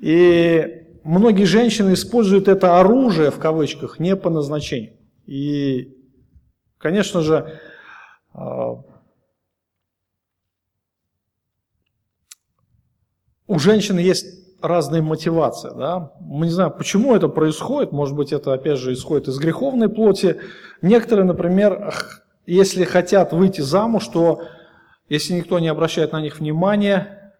И 0.00 0.86
многие 1.04 1.44
женщины 1.44 1.92
используют 1.92 2.48
это 2.48 2.80
оружие, 2.80 3.30
в 3.30 3.38
кавычках, 3.38 3.98
не 3.98 4.16
по 4.16 4.30
назначению. 4.30 4.96
И, 5.26 5.96
конечно 6.78 7.20
же, 7.20 7.60
а, 8.32 8.82
у 13.46 13.58
женщины 13.58 14.00
есть 14.00 14.39
разные 14.62 15.02
мотивации. 15.02 15.70
Да? 15.76 16.12
Мы 16.20 16.46
не 16.46 16.52
знаем, 16.52 16.72
почему 16.72 17.14
это 17.14 17.28
происходит. 17.28 17.92
Может 17.92 18.16
быть, 18.16 18.32
это, 18.32 18.52
опять 18.52 18.78
же, 18.78 18.92
исходит 18.92 19.28
из 19.28 19.38
греховной 19.38 19.88
плоти. 19.88 20.40
Некоторые, 20.82 21.26
например, 21.26 21.94
если 22.46 22.84
хотят 22.84 23.32
выйти 23.32 23.60
замуж, 23.60 24.08
то 24.08 24.42
если 25.08 25.34
никто 25.34 25.58
не 25.58 25.68
обращает 25.68 26.12
на 26.12 26.20
них 26.20 26.40
внимания, 26.40 27.34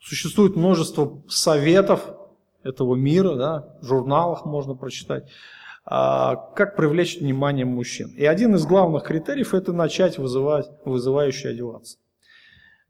существует 0.00 0.56
множество 0.56 1.22
советов 1.28 2.10
этого 2.62 2.94
мира, 2.94 3.34
да, 3.34 3.76
в 3.80 3.86
журналах 3.86 4.44
можно 4.44 4.74
прочитать, 4.74 5.28
а, 5.84 6.36
как 6.54 6.76
привлечь 6.76 7.20
внимание 7.20 7.64
мужчин. 7.64 8.08
И 8.16 8.24
один 8.24 8.54
из 8.54 8.66
главных 8.66 9.04
критериев– 9.04 9.54
это 9.54 9.72
начать 9.72 10.18
вызывать, 10.18 10.68
вызывающе 10.84 11.50
одеваться. 11.50 11.98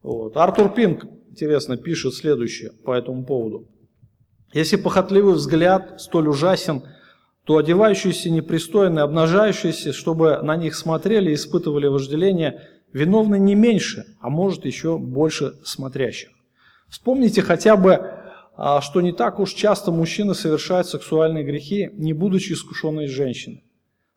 Вот. 0.02 0.36
Артур 0.36 0.72
Пинк, 0.72 1.04
интересно, 1.30 1.76
пишет 1.76 2.14
следующее 2.14 2.72
по 2.84 2.92
этому 2.92 3.24
поводу. 3.24 3.68
Если 4.52 4.76
похотливый 4.76 5.34
взгляд 5.34 6.00
столь 6.00 6.28
ужасен, 6.28 6.82
то 7.44 7.58
одевающиеся 7.58 8.30
непристойно, 8.30 9.02
обнажающиеся, 9.02 9.92
чтобы 9.92 10.38
на 10.42 10.56
них 10.56 10.74
смотрели 10.74 11.30
и 11.30 11.34
испытывали 11.34 11.86
вожделение, 11.86 12.62
виновны 12.92 13.38
не 13.38 13.54
меньше, 13.54 14.04
а 14.20 14.30
может 14.30 14.64
еще 14.64 14.98
больше 14.98 15.52
смотрящих. 15.64 16.30
Вспомните 16.88 17.42
хотя 17.42 17.76
бы, 17.76 18.14
а, 18.56 18.80
что 18.80 19.00
не 19.00 19.12
так 19.12 19.38
уж 19.38 19.52
часто 19.52 19.92
мужчины 19.92 20.34
совершают 20.34 20.88
сексуальные 20.88 21.44
грехи, 21.44 21.90
не 21.92 22.12
будучи 22.12 22.52
искушенной 22.52 23.06
женщиной. 23.06 23.64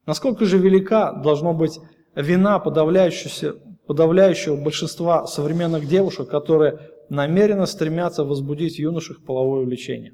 Насколько 0.05 0.45
же 0.45 0.57
велика 0.57 1.11
должна 1.11 1.53
быть 1.53 1.79
вина 2.15 2.57
подавляющего, 2.59 3.59
подавляющего 3.89 4.55
большинства 4.55 5.25
современных 5.25 5.87
девушек, 5.87 6.29
которые 6.29 6.77
намеренно 7.09 7.65
стремятся 7.65 8.23
возбудить 8.23 8.77
юношах 8.77 9.25
половое 9.25 9.65
влечение. 9.65 10.13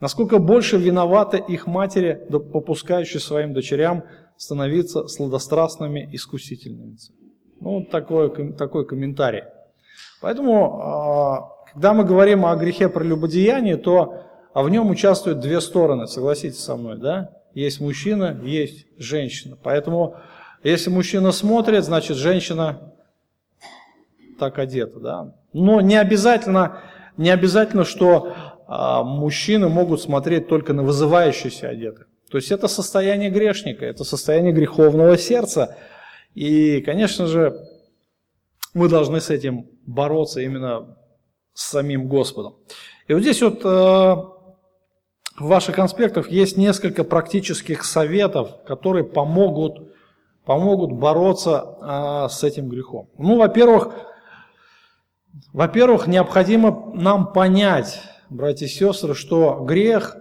Насколько 0.00 0.38
больше 0.38 0.78
виноваты 0.78 1.36
их 1.36 1.66
матери, 1.66 2.18
попускающие 2.30 3.20
своим 3.20 3.52
дочерям 3.52 4.04
становиться 4.38 5.06
сладострастными 5.06 6.08
искусительными. 6.14 6.96
Ну, 7.60 7.84
такой, 7.84 8.54
такой 8.54 8.86
комментарий. 8.86 9.42
Поэтому, 10.22 10.80
а, 10.80 11.50
когда 11.74 11.92
мы 11.92 12.04
говорим 12.04 12.46
о 12.46 12.56
грехе 12.56 12.88
прелюбодеяния, 12.88 13.76
то 13.76 14.22
а 14.54 14.62
в 14.62 14.70
нем 14.70 14.88
участвуют 14.88 15.40
две 15.40 15.60
стороны, 15.60 16.06
согласитесь 16.06 16.60
со 16.60 16.74
мной, 16.74 16.96
да? 16.96 17.32
Есть 17.52 17.82
мужчина, 17.82 18.40
есть 18.42 18.86
женщина. 18.96 19.58
Поэтому, 19.62 20.16
если 20.64 20.88
мужчина 20.88 21.32
смотрит, 21.32 21.84
значит, 21.84 22.16
женщина 22.16 22.90
так 24.40 24.58
одета, 24.58 24.98
да? 24.98 25.34
Но 25.52 25.80
не 25.80 25.94
обязательно, 25.94 26.80
не 27.16 27.30
обязательно, 27.30 27.84
что 27.84 28.34
а, 28.66 29.04
мужчины 29.04 29.68
могут 29.68 30.00
смотреть 30.00 30.48
только 30.48 30.72
на 30.72 30.82
вызывающиеся 30.82 31.68
одетых. 31.68 32.08
То 32.30 32.38
есть 32.38 32.50
это 32.50 32.68
состояние 32.68 33.30
грешника, 33.30 33.84
это 33.84 34.04
состояние 34.04 34.52
греховного 34.52 35.18
сердца. 35.18 35.76
И, 36.34 36.80
конечно 36.80 37.26
же, 37.26 37.56
мы 38.72 38.88
должны 38.88 39.20
с 39.20 39.30
этим 39.30 39.66
бороться 39.86 40.40
именно 40.40 40.96
с 41.52 41.70
самим 41.70 42.08
Господом. 42.08 42.54
И 43.08 43.12
вот 43.12 43.22
здесь 43.22 43.42
вот 43.42 43.64
э, 43.64 43.68
в 45.40 45.46
ваших 45.48 45.74
конспектах 45.74 46.30
есть 46.30 46.56
несколько 46.56 47.02
практических 47.02 47.84
советов, 47.84 48.62
которые 48.64 49.04
помогут, 49.04 49.92
помогут 50.44 50.92
бороться 50.92 51.76
э, 51.82 52.28
с 52.30 52.44
этим 52.44 52.68
грехом. 52.68 53.08
Ну, 53.18 53.36
во-первых, 53.36 53.92
во-первых, 55.52 56.06
необходимо 56.06 56.92
нам 56.94 57.32
понять, 57.32 58.00
братья 58.28 58.66
и 58.66 58.68
сестры, 58.68 59.14
что 59.14 59.64
грех, 59.66 60.16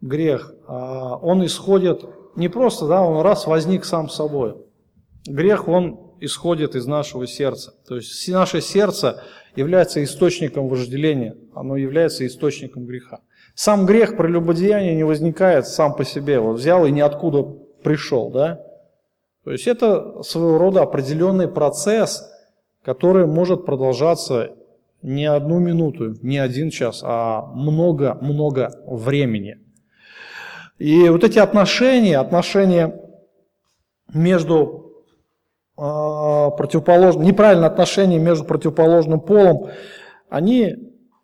грех, 0.00 0.52
а, 0.66 1.16
он 1.16 1.44
исходит 1.44 2.04
не 2.36 2.48
просто, 2.48 2.86
да, 2.86 3.02
он 3.02 3.22
раз 3.22 3.46
возник 3.46 3.84
сам 3.84 4.08
собой. 4.08 4.56
Грех, 5.26 5.68
он 5.68 6.14
исходит 6.20 6.74
из 6.74 6.86
нашего 6.86 7.26
сердца. 7.26 7.74
То 7.86 7.96
есть 7.96 8.28
наше 8.28 8.60
сердце 8.60 9.22
является 9.56 10.02
источником 10.02 10.68
вожделения, 10.68 11.36
оно 11.54 11.76
является 11.76 12.26
источником 12.26 12.86
греха. 12.86 13.20
Сам 13.54 13.86
грех 13.86 14.16
прелюбодеяния 14.16 14.94
не 14.94 15.04
возникает 15.04 15.66
сам 15.66 15.94
по 15.94 16.04
себе, 16.04 16.38
вот 16.38 16.58
взял 16.58 16.86
и 16.86 16.92
ниоткуда 16.92 17.42
пришел, 17.82 18.30
да? 18.30 18.60
То 19.44 19.52
есть 19.52 19.66
это 19.66 20.22
своего 20.22 20.58
рода 20.58 20.82
определенный 20.82 21.48
процесс, 21.48 22.22
который 22.84 23.26
может 23.26 23.66
продолжаться 23.66 24.54
не 25.02 25.26
одну 25.26 25.58
минуту, 25.58 26.16
не 26.22 26.38
один 26.38 26.70
час, 26.70 27.02
а 27.04 27.46
много-много 27.54 28.72
времени. 28.86 29.58
И 30.78 31.08
вот 31.08 31.24
эти 31.24 31.38
отношения, 31.38 32.18
отношения 32.18 33.00
между 34.12 35.04
э, 35.76 35.80
противоположным, 35.80 37.24
неправильные 37.24 37.66
отношения 37.66 38.18
между 38.18 38.44
противоположным 38.44 39.20
полом, 39.20 39.70
они 40.28 40.64
э, 40.64 40.76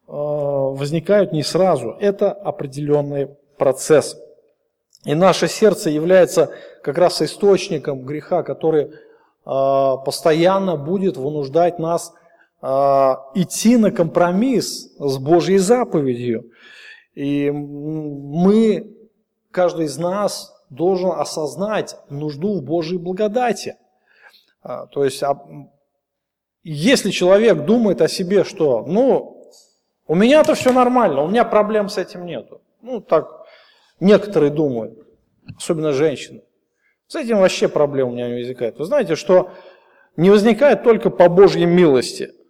возникают 0.06 1.32
не 1.32 1.42
сразу. 1.42 1.96
Это 2.00 2.32
определенный 2.32 3.28
процесс. 3.58 4.16
И 5.04 5.14
наше 5.14 5.48
сердце 5.48 5.90
является 5.90 6.50
как 6.82 6.98
раз 6.98 7.22
источником 7.22 8.04
греха, 8.04 8.42
который 8.42 8.84
э, 8.84 8.90
постоянно 9.44 10.76
будет 10.76 11.16
вынуждать 11.16 11.78
нас 11.78 12.12
идти 12.64 13.77
на 13.77 13.90
компромисс 13.90 14.94
с 14.98 15.18
Божьей 15.18 15.59
заповедью. 15.59 16.50
И 17.14 17.50
мы, 17.50 18.96
каждый 19.50 19.85
из 19.87 19.98
нас 19.98 20.53
должен 20.70 21.11
осознать 21.11 21.96
нужду 22.09 22.59
в 22.59 22.62
Божьей 22.62 22.98
благодати. 22.98 23.77
А, 24.62 24.87
то 24.87 25.05
есть, 25.05 25.22
а, 25.22 25.38
если 26.62 27.11
человек 27.11 27.66
думает 27.66 28.00
о 28.00 28.09
себе, 28.09 28.44
что, 28.44 28.85
ну, 28.87 29.46
у 30.07 30.14
меня-то 30.14 30.55
все 30.55 30.72
нормально, 30.72 31.22
у 31.22 31.29
меня 31.29 31.44
проблем 31.44 31.90
с 31.90 31.98
этим 31.98 32.24
нету. 32.24 32.62
Ну, 32.81 33.00
так 33.00 33.29
некоторые 34.00 34.50
думают, 34.50 35.07
особенно 35.57 35.92
женщины. 35.92 36.42
С 37.09 37.14
этим 37.14 37.40
вообще 37.40 37.68
проблем 37.68 38.09
у 38.09 38.12
меня 38.12 38.29
не 38.29 38.37
возникает. 38.37 38.79
Вы 38.79 38.87
знаете, 38.87 39.16
что 39.16 39.50
не 40.16 40.31
возникает 40.31 40.83
только 40.83 41.11
по 41.11 41.29
Божьей 41.29 41.66
милости– 41.66 42.33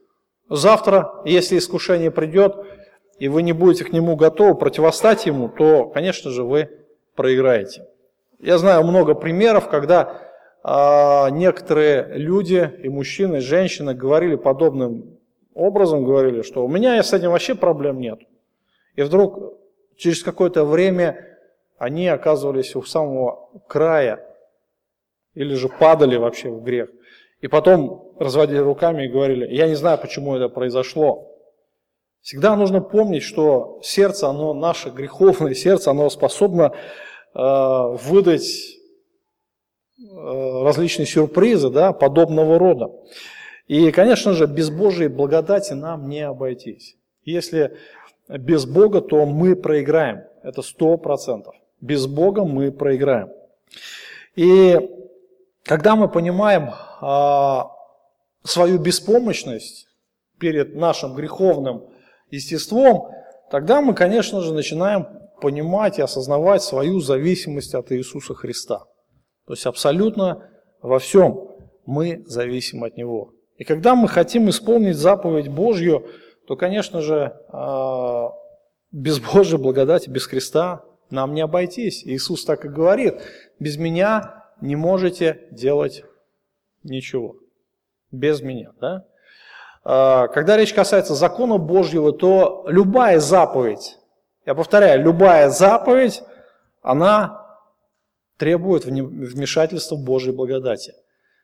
Завтра, 0.56 1.20
если 1.24 1.58
искушение 1.58 2.12
придет, 2.12 2.54
и 3.18 3.26
вы 3.26 3.42
не 3.42 3.52
будете 3.52 3.84
к 3.84 3.92
нему 3.92 4.14
готовы 4.14 4.54
противостать 4.54 5.26
ему, 5.26 5.48
то, 5.48 5.86
конечно 5.86 6.30
же, 6.30 6.44
вы 6.44 6.70
проиграете. 7.16 7.88
Я 8.38 8.58
знаю 8.58 8.84
много 8.84 9.14
примеров, 9.14 9.68
когда 9.68 10.20
а, 10.62 11.28
некоторые 11.30 12.18
люди, 12.18 12.72
и 12.84 12.88
мужчины, 12.88 13.38
и 13.38 13.40
женщины, 13.40 13.94
говорили 13.94 14.36
подобным 14.36 15.18
образом, 15.54 16.04
говорили, 16.04 16.42
что 16.42 16.64
у 16.64 16.68
меня 16.68 17.02
с 17.02 17.12
этим 17.12 17.32
вообще 17.32 17.56
проблем 17.56 17.98
нет. 17.98 18.20
И 18.94 19.02
вдруг 19.02 19.58
через 19.96 20.22
какое-то 20.22 20.64
время 20.64 21.36
они 21.78 22.06
оказывались 22.06 22.76
у 22.76 22.82
самого 22.82 23.48
края 23.66 24.24
или 25.34 25.54
же 25.54 25.68
падали 25.68 26.16
вообще 26.16 26.50
в 26.50 26.62
грех. 26.62 26.90
И 27.44 27.46
потом 27.46 28.14
разводили 28.18 28.56
руками 28.56 29.04
и 29.04 29.08
говорили, 29.08 29.54
я 29.54 29.68
не 29.68 29.74
знаю, 29.74 29.98
почему 29.98 30.34
это 30.34 30.48
произошло. 30.48 31.30
Всегда 32.22 32.56
нужно 32.56 32.80
помнить, 32.80 33.22
что 33.22 33.80
сердце, 33.82 34.28
оно 34.28 34.54
наше 34.54 34.88
греховное 34.88 35.52
сердце, 35.52 35.90
оно 35.90 36.08
способно 36.08 36.72
э, 37.34 37.38
выдать 37.38 38.48
э, 39.98 40.62
различные 40.64 41.04
сюрпризы 41.04 41.68
да, 41.68 41.92
подобного 41.92 42.58
рода. 42.58 42.90
И, 43.66 43.90
конечно 43.90 44.32
же, 44.32 44.46
без 44.46 44.70
Божьей 44.70 45.08
благодати 45.08 45.74
нам 45.74 46.08
не 46.08 46.22
обойтись. 46.22 46.96
Если 47.24 47.76
без 48.26 48.64
Бога, 48.64 49.02
то 49.02 49.26
мы 49.26 49.54
проиграем. 49.54 50.22
Это 50.42 50.62
сто 50.62 50.96
процентов. 50.96 51.54
Без 51.82 52.06
Бога 52.06 52.44
мы 52.44 52.72
проиграем. 52.72 53.28
И 54.34 54.78
когда 55.64 55.94
мы 55.94 56.08
понимаем 56.08 56.70
свою 58.44 58.78
беспомощность 58.78 59.86
перед 60.38 60.74
нашим 60.74 61.14
греховным 61.14 61.84
естеством, 62.30 63.10
тогда 63.50 63.80
мы, 63.80 63.94
конечно 63.94 64.40
же, 64.40 64.52
начинаем 64.52 65.06
понимать 65.40 65.98
и 65.98 66.02
осознавать 66.02 66.62
свою 66.62 67.00
зависимость 67.00 67.74
от 67.74 67.92
Иисуса 67.92 68.34
Христа. 68.34 68.84
То 69.46 69.52
есть 69.52 69.66
абсолютно 69.66 70.48
во 70.80 70.98
всем 70.98 71.48
мы 71.86 72.22
зависим 72.26 72.84
от 72.84 72.96
Него. 72.96 73.32
И 73.56 73.64
когда 73.64 73.94
мы 73.94 74.08
хотим 74.08 74.48
исполнить 74.48 74.96
заповедь 74.96 75.48
Божью, 75.48 76.06
то, 76.46 76.56
конечно 76.56 77.00
же, 77.00 77.36
а, 77.48 78.30
без 78.90 79.20
Божьей 79.20 79.58
благодати, 79.58 80.08
без 80.08 80.26
Христа 80.26 80.84
нам 81.10 81.34
не 81.34 81.42
обойтись. 81.42 82.04
Иисус 82.04 82.44
так 82.44 82.64
и 82.64 82.68
говорит, 82.68 83.20
без 83.60 83.76
меня 83.76 84.44
не 84.60 84.76
можете 84.76 85.46
делать 85.50 86.04
ничего. 86.84 87.36
Без 88.12 88.40
меня. 88.42 88.70
Да? 88.80 89.04
А, 89.82 90.28
когда 90.28 90.56
речь 90.56 90.72
касается 90.72 91.14
закона 91.14 91.58
Божьего, 91.58 92.12
то 92.12 92.64
любая 92.68 93.18
заповедь, 93.18 93.98
я 94.46 94.54
повторяю, 94.54 95.02
любая 95.02 95.50
заповедь, 95.50 96.22
она 96.82 97.44
требует 98.36 98.84
вмешательства 98.84 99.96
Божьей 99.96 100.32
благодати. 100.32 100.94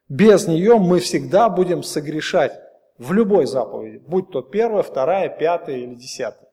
Без 0.09 0.47
нее 0.47 0.77
мы 0.77 1.01
всегда 1.01 1.49
будем 1.49 1.83
согрешать 1.83 2.53
в 2.99 3.13
любой 3.13 3.47
заповеди, 3.47 4.03
будь 4.07 4.31
то 4.31 4.43
первая, 4.43 4.83
вторая, 4.83 5.29
пятая 5.29 5.77
или 5.77 5.95
десятая. 5.95 6.49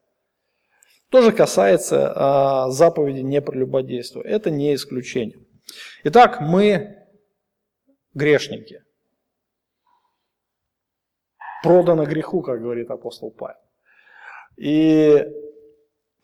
То 1.09 1.21
же 1.21 1.31
касается 1.31 2.13
а, 2.15 2.69
заповеди 2.69 3.21
не 3.21 3.41
прелюбодействия. 3.41 4.23
Это 4.23 4.51
не 4.51 4.75
исключение. 4.75 5.39
Итак, 6.03 6.41
мы 6.41 6.96
грешники. 8.17 8.83
Проданы 11.63 12.05
греху, 12.05 12.41
как 12.41 12.61
говорит 12.61 12.89
апостол 12.89 13.31
Павел. 13.31 13.59
И 14.57 15.25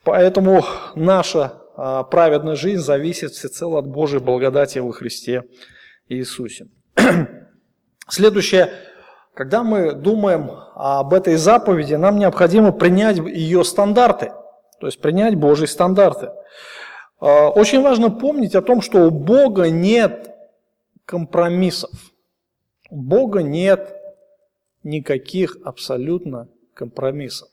поэтому 0.03 0.63
наша 0.95 1.62
а, 1.75 2.03
праведная 2.03 2.56
жизнь 2.56 2.82
зависит 2.82 3.32
всецело 3.32 3.79
от 3.79 3.88
Божьей 3.88 4.19
благодати 4.19 4.79
во 4.79 4.91
Христе 4.91 5.43
Иисусе. 6.10 6.67
Следующее, 8.08 8.71
когда 9.34 9.63
мы 9.63 9.93
думаем 9.93 10.51
об 10.75 11.13
этой 11.13 11.36
заповеди, 11.36 11.95
нам 11.95 12.17
необходимо 12.17 12.71
принять 12.71 13.17
ее 13.17 13.63
стандарты, 13.63 14.32
то 14.79 14.88
есть 14.88 14.99
принять 14.99 15.36
Божьи 15.36 15.65
стандарты. 15.65 16.32
А, 17.19 17.49
очень 17.49 17.82
важно 17.82 18.10
помнить 18.10 18.56
о 18.56 18.62
том, 18.62 18.82
что 18.82 19.08
у 19.08 19.12
Бога 19.12 19.69
нет 19.69 20.32
компромиссов. 21.05 21.91
У 22.89 23.01
Бога 23.01 23.41
нет 23.41 23.95
никаких 24.83 25.57
абсолютно 25.63 26.49
компромиссов. 26.73 27.49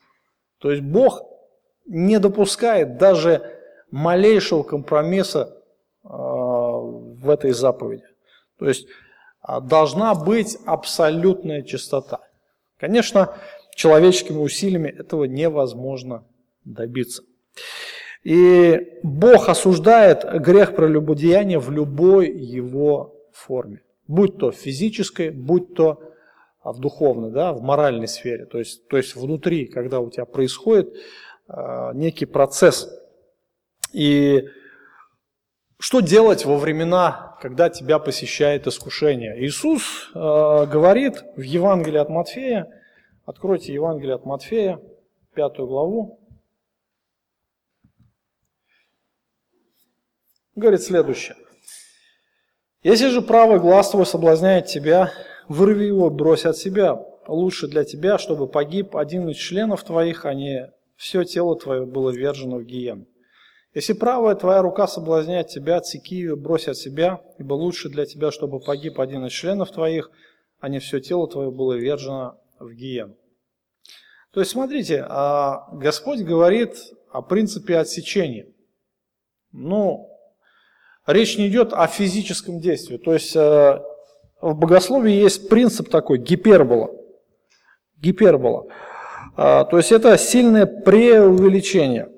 То 0.58 0.70
есть 0.70 0.82
Бог 0.82 1.22
не 1.86 2.18
допускает 2.18 2.98
даже 2.98 3.58
малейшего 3.90 4.62
компромисса 4.62 5.56
э, 6.04 6.08
в 6.08 7.28
этой 7.28 7.52
заповеди. 7.52 8.04
То 8.58 8.68
есть 8.68 8.86
э, 9.46 9.60
должна 9.60 10.14
быть 10.14 10.58
абсолютная 10.66 11.62
чистота. 11.62 12.20
Конечно, 12.78 13.34
человеческими 13.74 14.38
усилиями 14.38 14.88
этого 14.88 15.24
невозможно 15.24 16.24
добиться. 16.64 17.22
И 18.22 18.98
Бог 19.02 19.48
осуждает 19.48 20.24
грех 20.42 20.76
прелюбодеяния 20.76 21.58
в 21.58 21.70
любой 21.70 22.30
его 22.30 23.14
форме. 23.36 23.82
Будь 24.06 24.38
то 24.38 24.50
физической, 24.50 25.30
будь 25.30 25.74
то 25.74 26.10
в 26.62 26.78
духовной, 26.78 27.30
да, 27.30 27.52
в 27.52 27.62
моральной 27.62 28.08
сфере. 28.08 28.44
То 28.46 28.58
есть, 28.58 28.86
то 28.88 28.96
есть 28.96 29.16
внутри, 29.16 29.66
когда 29.66 30.00
у 30.00 30.10
тебя 30.10 30.24
происходит 30.24 30.94
э, 31.48 31.90
некий 31.94 32.26
процесс. 32.26 32.88
И 33.92 34.44
что 35.78 36.00
делать 36.00 36.44
во 36.44 36.58
времена, 36.58 37.38
когда 37.40 37.70
тебя 37.70 37.98
посещает 37.98 38.66
искушение? 38.66 39.42
Иисус 39.44 40.10
э, 40.14 40.18
говорит 40.18 41.24
в 41.36 41.40
Евангелии 41.40 41.98
от 41.98 42.10
Матфея, 42.10 42.68
откройте 43.24 43.72
Евангелие 43.72 44.14
от 44.14 44.26
Матфея, 44.26 44.80
пятую 45.34 45.68
главу, 45.68 46.20
говорит 50.54 50.82
следующее. 50.82 51.36
Если 52.82 53.08
же 53.08 53.20
правый 53.20 53.60
глаз 53.60 53.90
твой 53.90 54.06
соблазняет 54.06 54.66
тебя, 54.66 55.12
вырви 55.48 55.84
его, 55.84 56.08
брось 56.08 56.46
от 56.46 56.56
себя. 56.56 56.98
Лучше 57.28 57.68
для 57.68 57.84
тебя, 57.84 58.16
чтобы 58.16 58.48
погиб 58.48 58.96
один 58.96 59.28
из 59.28 59.36
членов 59.36 59.84
твоих, 59.84 60.24
а 60.24 60.32
не 60.32 60.72
все 60.96 61.24
тело 61.24 61.58
твое 61.58 61.84
было 61.84 62.10
вержено 62.10 62.56
в 62.56 62.64
гиен. 62.64 63.06
Если 63.74 63.92
правая 63.92 64.34
твоя 64.34 64.62
рука 64.62 64.88
соблазняет 64.88 65.48
тебя, 65.48 65.76
отсеки 65.76 66.16
ее, 66.16 66.36
брось 66.36 66.68
от 66.68 66.76
себя, 66.76 67.20
ибо 67.38 67.52
лучше 67.54 67.88
для 67.88 68.06
тебя, 68.06 68.30
чтобы 68.30 68.60
погиб 68.60 68.98
один 68.98 69.26
из 69.26 69.32
членов 69.32 69.70
твоих, 69.70 70.10
а 70.58 70.68
не 70.68 70.78
все 70.78 71.00
тело 71.00 71.28
твое 71.28 71.50
было 71.50 71.74
вержено 71.74 72.38
в 72.58 72.72
гиен. 72.72 73.14
То 74.32 74.40
есть, 74.40 74.52
смотрите, 74.52 75.04
а 75.08 75.68
Господь 75.72 76.20
говорит 76.20 76.76
о 77.10 77.20
принципе 77.20 77.76
отсечения. 77.76 78.46
Ну, 79.52 80.09
речь 81.06 81.38
не 81.38 81.48
идет 81.48 81.72
о 81.72 81.86
физическом 81.86 82.60
действии. 82.60 82.96
То 82.96 83.14
есть 83.14 83.34
э, 83.34 83.80
в 84.40 84.54
богословии 84.54 85.12
есть 85.12 85.48
принцип 85.48 85.88
такой, 85.90 86.18
гипербола. 86.18 86.90
Гипербола. 87.98 88.66
А, 89.36 89.64
то 89.64 89.76
есть 89.76 89.92
это 89.92 90.16
сильное 90.18 90.66
преувеличение. 90.66 92.08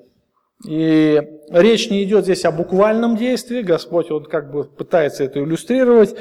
И 0.67 1.21
речь 1.49 1.89
не 1.89 2.03
идет 2.03 2.23
здесь 2.23 2.45
о 2.45 2.51
буквальном 2.51 3.17
действии, 3.17 3.61
Господь 3.61 4.09
вот 4.09 4.29
как 4.29 4.51
бы 4.51 4.63
пытается 4.63 5.23
это 5.25 5.39
иллюстрировать. 5.39 6.15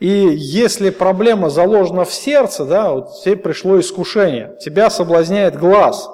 И 0.00 0.08
если 0.08 0.90
проблема 0.90 1.48
заложена 1.48 2.04
в 2.04 2.12
сердце, 2.12 2.64
да, 2.64 2.92
вот 2.92 3.22
тебе 3.22 3.36
пришло 3.36 3.80
искушение, 3.80 4.56
тебя 4.60 4.90
соблазняет 4.90 5.56
глаз. 5.56 6.08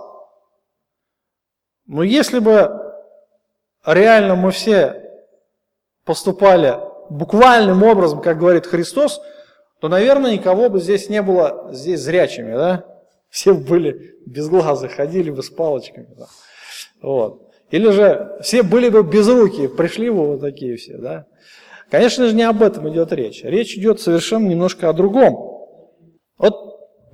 Но 1.87 2.03
если 2.03 2.39
бы 2.39 2.71
реально 3.85 4.37
мы 4.37 4.53
все 4.53 5.02
поступали 6.05 6.79
буквальным 7.11 7.83
образом, 7.83 8.21
как 8.21 8.39
говорит 8.39 8.67
Христос, 8.67 9.21
то, 9.81 9.89
наверное, 9.89 10.35
никого 10.35 10.69
бы 10.69 10.81
здесь 10.81 11.09
не 11.09 11.23
было 11.23 11.71
здесь 11.73 12.01
зрячими, 12.01 12.55
да? 12.55 12.87
Все 13.29 13.55
были 13.55 14.17
без 14.27 14.49
глаза, 14.49 14.89
ходили 14.89 15.31
бы 15.31 15.43
с 15.43 15.51
палочками. 15.51 16.09
Да? 16.17 16.27
Вот. 17.01 17.51
Или 17.71 17.91
же 17.91 18.39
все 18.43 18.63
были 18.63 18.91
бы 18.91 19.03
без 19.03 19.27
руки, 19.29 19.67
пришли 19.67 20.11
бы 20.11 20.27
вот 20.27 20.41
такие 20.41 20.77
все, 20.77 20.99
да? 20.99 21.27
Конечно 21.91 22.29
же, 22.29 22.35
не 22.35 22.43
об 22.43 22.63
этом 22.63 22.89
идет 22.91 23.13
речь. 23.13 23.43
Речь 23.43 23.77
идет 23.77 24.01
совершенно 24.01 24.47
немножко 24.47 24.89
о 24.89 24.93
другом. 24.93 25.35
Вот 26.39 26.55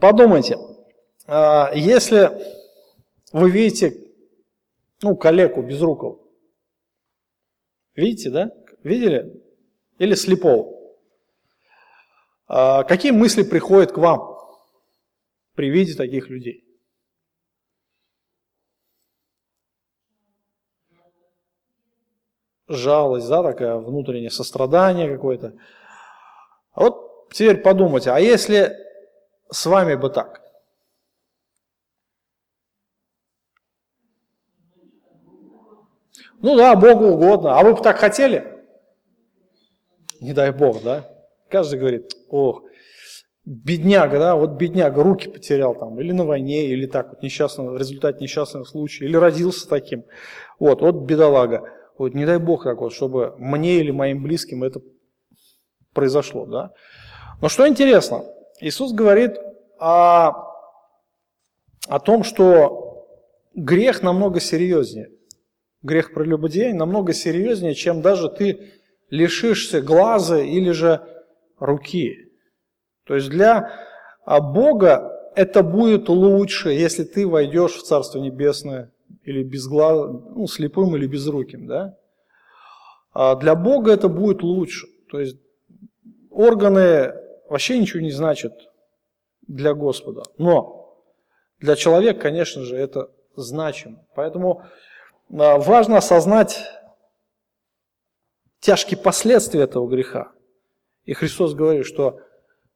подумайте, 0.00 0.56
а, 1.26 1.72
если 1.74 2.30
вы 3.32 3.50
видите, 3.50 3.94
ну, 5.02 5.16
коллегу 5.16 5.62
без 5.62 5.80
руков, 5.80 6.18
видите, 7.94 8.30
да? 8.30 8.50
Видели? 8.82 9.42
Или 9.98 10.14
слепого? 10.14 10.78
А 12.46 12.84
какие 12.84 13.12
мысли 13.12 13.42
приходят 13.42 13.92
к 13.92 13.98
вам 13.98 14.38
при 15.54 15.70
виде 15.70 15.94
таких 15.94 16.28
людей? 16.30 16.64
Жалость, 22.68 23.28
да, 23.28 23.42
такое 23.42 23.76
внутреннее 23.76 24.30
сострадание 24.30 25.10
какое-то. 25.10 25.54
А 26.72 26.80
вот 26.80 27.28
теперь 27.30 27.56
подумайте, 27.58 28.10
а 28.10 28.20
если 28.20 28.76
с 29.50 29.64
вами 29.66 29.94
бы 29.94 30.10
так? 30.10 30.42
Ну 36.40 36.56
да, 36.56 36.76
Богу 36.76 37.06
угодно. 37.06 37.58
А 37.58 37.64
вы 37.64 37.74
бы 37.74 37.82
так 37.82 37.98
хотели? 37.98 38.57
Не 40.20 40.32
дай 40.32 40.52
бог, 40.52 40.82
да? 40.82 41.08
Каждый 41.48 41.78
говорит, 41.78 42.12
ох, 42.28 42.62
бедняга, 43.44 44.18
да, 44.18 44.36
вот 44.36 44.50
бедняга, 44.52 45.02
руки 45.02 45.28
потерял 45.28 45.74
там, 45.74 45.98
или 46.00 46.12
на 46.12 46.24
войне, 46.24 46.66
или 46.66 46.86
так 46.86 47.10
вот 47.10 47.22
несчастного, 47.22 47.72
в 47.72 47.76
результате 47.78 48.22
несчастного 48.22 48.64
случая, 48.64 49.06
или 49.06 49.16
родился 49.16 49.68
таким. 49.68 50.04
Вот, 50.58 50.82
вот 50.82 50.96
бедолага. 51.06 51.72
Вот 51.96 52.14
не 52.14 52.26
дай 52.26 52.38
бог 52.38 52.64
так 52.64 52.78
вот, 52.80 52.92
чтобы 52.92 53.34
мне 53.38 53.80
или 53.80 53.90
моим 53.90 54.22
близким 54.22 54.62
это 54.62 54.80
произошло, 55.94 56.46
да. 56.46 56.72
Но 57.40 57.48
что 57.48 57.66
интересно, 57.66 58.24
Иисус 58.60 58.92
говорит 58.92 59.36
о, 59.78 60.32
о 61.88 62.00
том, 62.00 62.24
что 62.24 63.06
грех 63.54 64.02
намного 64.02 64.40
серьезнее. 64.40 65.10
Грех 65.82 66.12
прелюбодеяния 66.12 66.74
намного 66.74 67.12
серьезнее, 67.12 67.74
чем 67.74 68.02
даже 68.02 68.28
ты 68.28 68.72
лишишься 69.10 69.80
глаза 69.80 70.38
или 70.40 70.70
же 70.70 71.02
руки. 71.58 72.30
То 73.04 73.14
есть 73.14 73.30
для 73.30 73.72
а, 74.24 74.40
Бога 74.40 75.18
это 75.34 75.62
будет 75.62 76.08
лучше, 76.08 76.70
если 76.70 77.04
ты 77.04 77.26
войдешь 77.26 77.76
в 77.76 77.82
Царство 77.82 78.18
Небесное 78.18 78.92
или 79.22 79.42
без 79.42 79.66
глаз, 79.66 80.10
ну, 80.34 80.46
слепым 80.46 80.96
или 80.96 81.06
безруким, 81.06 81.66
да? 81.66 81.96
А 83.12 83.34
для 83.36 83.54
Бога 83.54 83.92
это 83.92 84.08
будет 84.08 84.42
лучше. 84.42 84.86
То 85.10 85.20
есть 85.20 85.38
органы 86.30 87.14
вообще 87.48 87.78
ничего 87.78 88.00
не 88.00 88.10
значат 88.10 88.52
для 89.46 89.74
Господа. 89.74 90.22
Но 90.36 91.02
для 91.58 91.74
человека, 91.76 92.20
конечно 92.20 92.62
же, 92.62 92.76
это 92.76 93.10
значимо. 93.34 94.04
Поэтому 94.14 94.62
а, 95.30 95.58
важно 95.58 95.96
осознать 95.98 96.64
тяжкие 98.60 98.98
последствия 98.98 99.62
этого 99.62 99.88
греха. 99.88 100.32
И 101.04 101.14
Христос 101.14 101.54
говорит, 101.54 101.86
что 101.86 102.20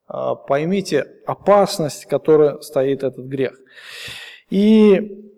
а, 0.06 0.34
поймите 0.34 1.06
опасность, 1.26 2.06
которая 2.06 2.60
стоит 2.60 3.02
этот 3.02 3.26
грех. 3.26 3.58
И 4.50 5.32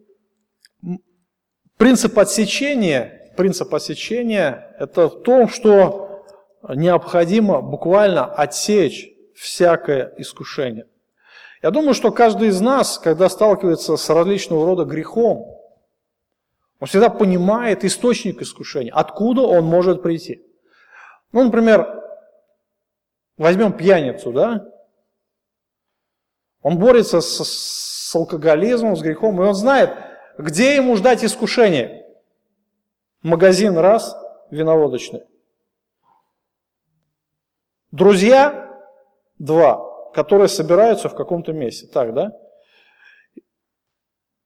принцип 1.76 2.18
отсечения, 2.18 3.32
принцип 3.36 3.74
отсечения– 3.74 4.74
это 4.78 5.08
в 5.08 5.22
том, 5.22 5.48
что 5.48 6.24
необходимо 6.68 7.60
буквально 7.60 8.24
отсечь 8.24 9.10
всякое 9.34 10.14
искушение. 10.18 10.86
Я 11.62 11.70
думаю, 11.70 11.94
что 11.94 12.12
каждый 12.12 12.48
из 12.48 12.60
нас, 12.60 12.98
когда 12.98 13.28
сталкивается 13.28 13.96
с 13.96 14.10
различного 14.10 14.66
рода 14.66 14.84
грехом, 14.84 15.46
он 16.84 16.88
всегда 16.88 17.08
понимает 17.08 17.82
источник 17.82 18.42
искушения, 18.42 18.92
откуда 18.92 19.40
он 19.40 19.64
может 19.64 20.02
прийти. 20.02 20.46
Ну, 21.32 21.44
например, 21.44 22.04
возьмем 23.38 23.72
пьяницу, 23.72 24.34
да? 24.34 24.70
Он 26.60 26.76
борется 26.76 27.22
с, 27.22 27.42
с 27.42 28.14
алкоголизмом, 28.14 28.96
с 28.96 29.00
грехом, 29.00 29.40
и 29.40 29.46
он 29.46 29.54
знает, 29.54 29.96
где 30.36 30.76
ему 30.76 30.94
ждать 30.96 31.24
искушения. 31.24 32.04
Магазин 33.22 33.78
раз, 33.78 34.14
виноводочный. 34.50 35.22
Друзья 37.92 38.78
два, 39.38 40.10
которые 40.12 40.48
собираются 40.48 41.08
в 41.08 41.14
каком-то 41.14 41.54
месте. 41.54 41.86
Так, 41.86 42.12
да? 42.12 42.38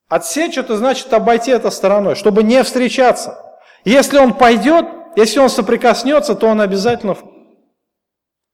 Отсечь 0.08 0.56
это 0.56 0.76
значит 0.76 1.12
обойти 1.12 1.50
это 1.50 1.70
стороной, 1.70 2.14
чтобы 2.14 2.42
не 2.42 2.62
встречаться. 2.62 3.44
Если 3.84 4.18
он 4.18 4.34
пойдет, 4.34 4.86
если 5.16 5.38
он 5.38 5.50
соприкоснется, 5.50 6.34
то 6.34 6.46
он 6.46 6.60
обязательно 6.60 7.16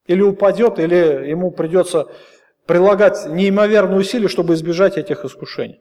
или 0.07 0.21
упадет, 0.21 0.79
или 0.79 1.29
ему 1.29 1.51
придется 1.51 2.09
прилагать 2.67 3.27
неимоверные 3.27 4.01
усилия, 4.01 4.29
чтобы 4.29 4.55
избежать 4.55 4.97
этих 4.97 5.25
искушений. 5.25 5.81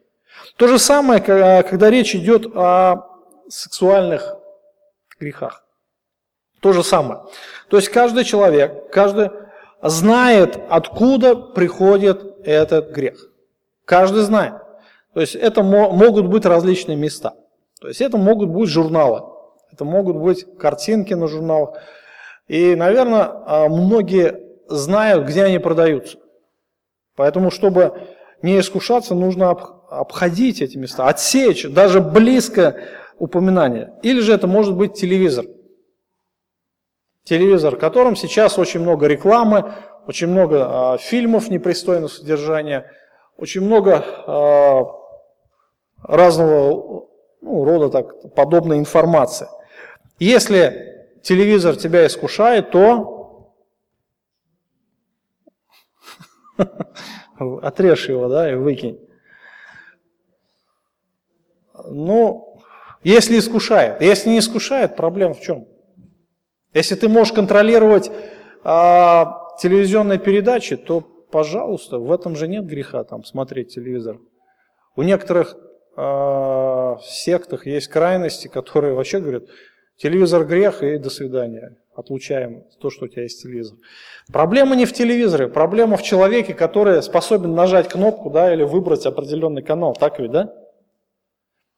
То 0.56 0.68
же 0.68 0.78
самое, 0.78 1.20
когда 1.20 1.90
речь 1.90 2.14
идет 2.14 2.46
о 2.54 3.06
сексуальных 3.48 4.36
грехах. 5.18 5.64
То 6.60 6.72
же 6.72 6.82
самое. 6.82 7.20
То 7.68 7.76
есть 7.76 7.88
каждый 7.90 8.24
человек, 8.24 8.90
каждый 8.90 9.30
знает, 9.82 10.58
откуда 10.70 11.36
приходит 11.36 12.22
этот 12.44 12.90
грех. 12.90 13.18
Каждый 13.84 14.22
знает. 14.22 14.63
То 15.14 15.20
есть 15.20 15.36
это 15.36 15.62
могут 15.62 16.26
быть 16.26 16.44
различные 16.44 16.96
места. 16.96 17.34
То 17.80 17.88
есть 17.88 18.00
это 18.00 18.16
могут 18.18 18.50
быть 18.50 18.68
журналы, 18.68 19.22
это 19.72 19.84
могут 19.84 20.16
быть 20.16 20.44
картинки 20.58 21.14
на 21.14 21.28
журналах. 21.28 21.78
И, 22.48 22.74
наверное, 22.74 23.30
а, 23.46 23.68
многие 23.68 24.40
знают, 24.68 25.26
где 25.26 25.44
они 25.44 25.58
продаются. 25.58 26.18
Поэтому, 27.16 27.50
чтобы 27.50 28.08
не 28.42 28.58
искушаться, 28.58 29.14
нужно 29.14 29.50
обходить 29.50 30.60
эти 30.60 30.76
места, 30.76 31.08
отсечь 31.08 31.64
даже 31.68 32.00
близко 32.00 32.76
упоминание. 33.18 33.94
Или 34.02 34.20
же 34.20 34.32
это 34.32 34.46
может 34.46 34.74
быть 34.74 34.94
телевизор. 34.94 35.46
Телевизор, 37.22 37.76
в 37.76 37.78
котором 37.78 38.16
сейчас 38.16 38.58
очень 38.58 38.80
много 38.80 39.06
рекламы, 39.06 39.72
очень 40.06 40.26
много 40.26 40.96
э, 40.96 40.98
фильмов 40.98 41.48
непристойного 41.48 42.08
содержания, 42.08 42.90
очень 43.38 43.62
много 43.62 44.04
э, 44.26 45.03
разного 46.04 47.08
ну, 47.40 47.64
рода 47.64 47.90
так, 47.90 48.34
подобной 48.34 48.78
информации. 48.78 49.48
Если 50.18 51.06
телевизор 51.22 51.76
тебя 51.76 52.06
искушает, 52.06 52.70
то 52.70 53.52
отрежь 57.62 58.08
его, 58.08 58.28
да, 58.28 58.50
и 58.50 58.54
выкинь. 58.54 59.00
Ну, 61.86 62.60
если 63.02 63.38
искушает. 63.38 64.00
Если 64.00 64.30
не 64.30 64.38
искушает, 64.38 64.96
проблема 64.96 65.34
в 65.34 65.40
чем? 65.40 65.66
Если 66.72 66.94
ты 66.94 67.08
можешь 67.08 67.34
контролировать 67.34 68.10
а, 68.62 69.54
телевизионные 69.60 70.18
передачи, 70.18 70.76
то, 70.76 71.00
пожалуйста, 71.00 71.98
в 71.98 72.10
этом 72.10 72.36
же 72.36 72.48
нет 72.48 72.64
греха 72.64 73.04
там 73.04 73.24
смотреть 73.24 73.74
телевизор. 73.74 74.18
У 74.96 75.02
некоторых 75.02 75.56
э, 75.96 76.96
сектах 77.02 77.66
есть 77.66 77.88
крайности, 77.88 78.48
которые 78.48 78.94
вообще 78.94 79.20
говорят, 79.20 79.44
телевизор 79.96 80.44
грех 80.44 80.82
и 80.82 80.98
до 80.98 81.10
свидания, 81.10 81.76
отлучаем 81.94 82.64
то, 82.80 82.90
что 82.90 83.04
у 83.04 83.08
тебя 83.08 83.22
есть 83.22 83.42
телевизор. 83.42 83.78
Проблема 84.32 84.76
не 84.76 84.86
в 84.86 84.92
телевизоре, 84.92 85.48
проблема 85.48 85.96
в 85.96 86.02
человеке, 86.02 86.54
который 86.54 87.02
способен 87.02 87.54
нажать 87.54 87.88
кнопку 87.88 88.30
да, 88.30 88.52
или 88.52 88.62
выбрать 88.62 89.06
определенный 89.06 89.62
канал, 89.62 89.94
так 89.94 90.18
ведь, 90.18 90.32
да? 90.32 90.52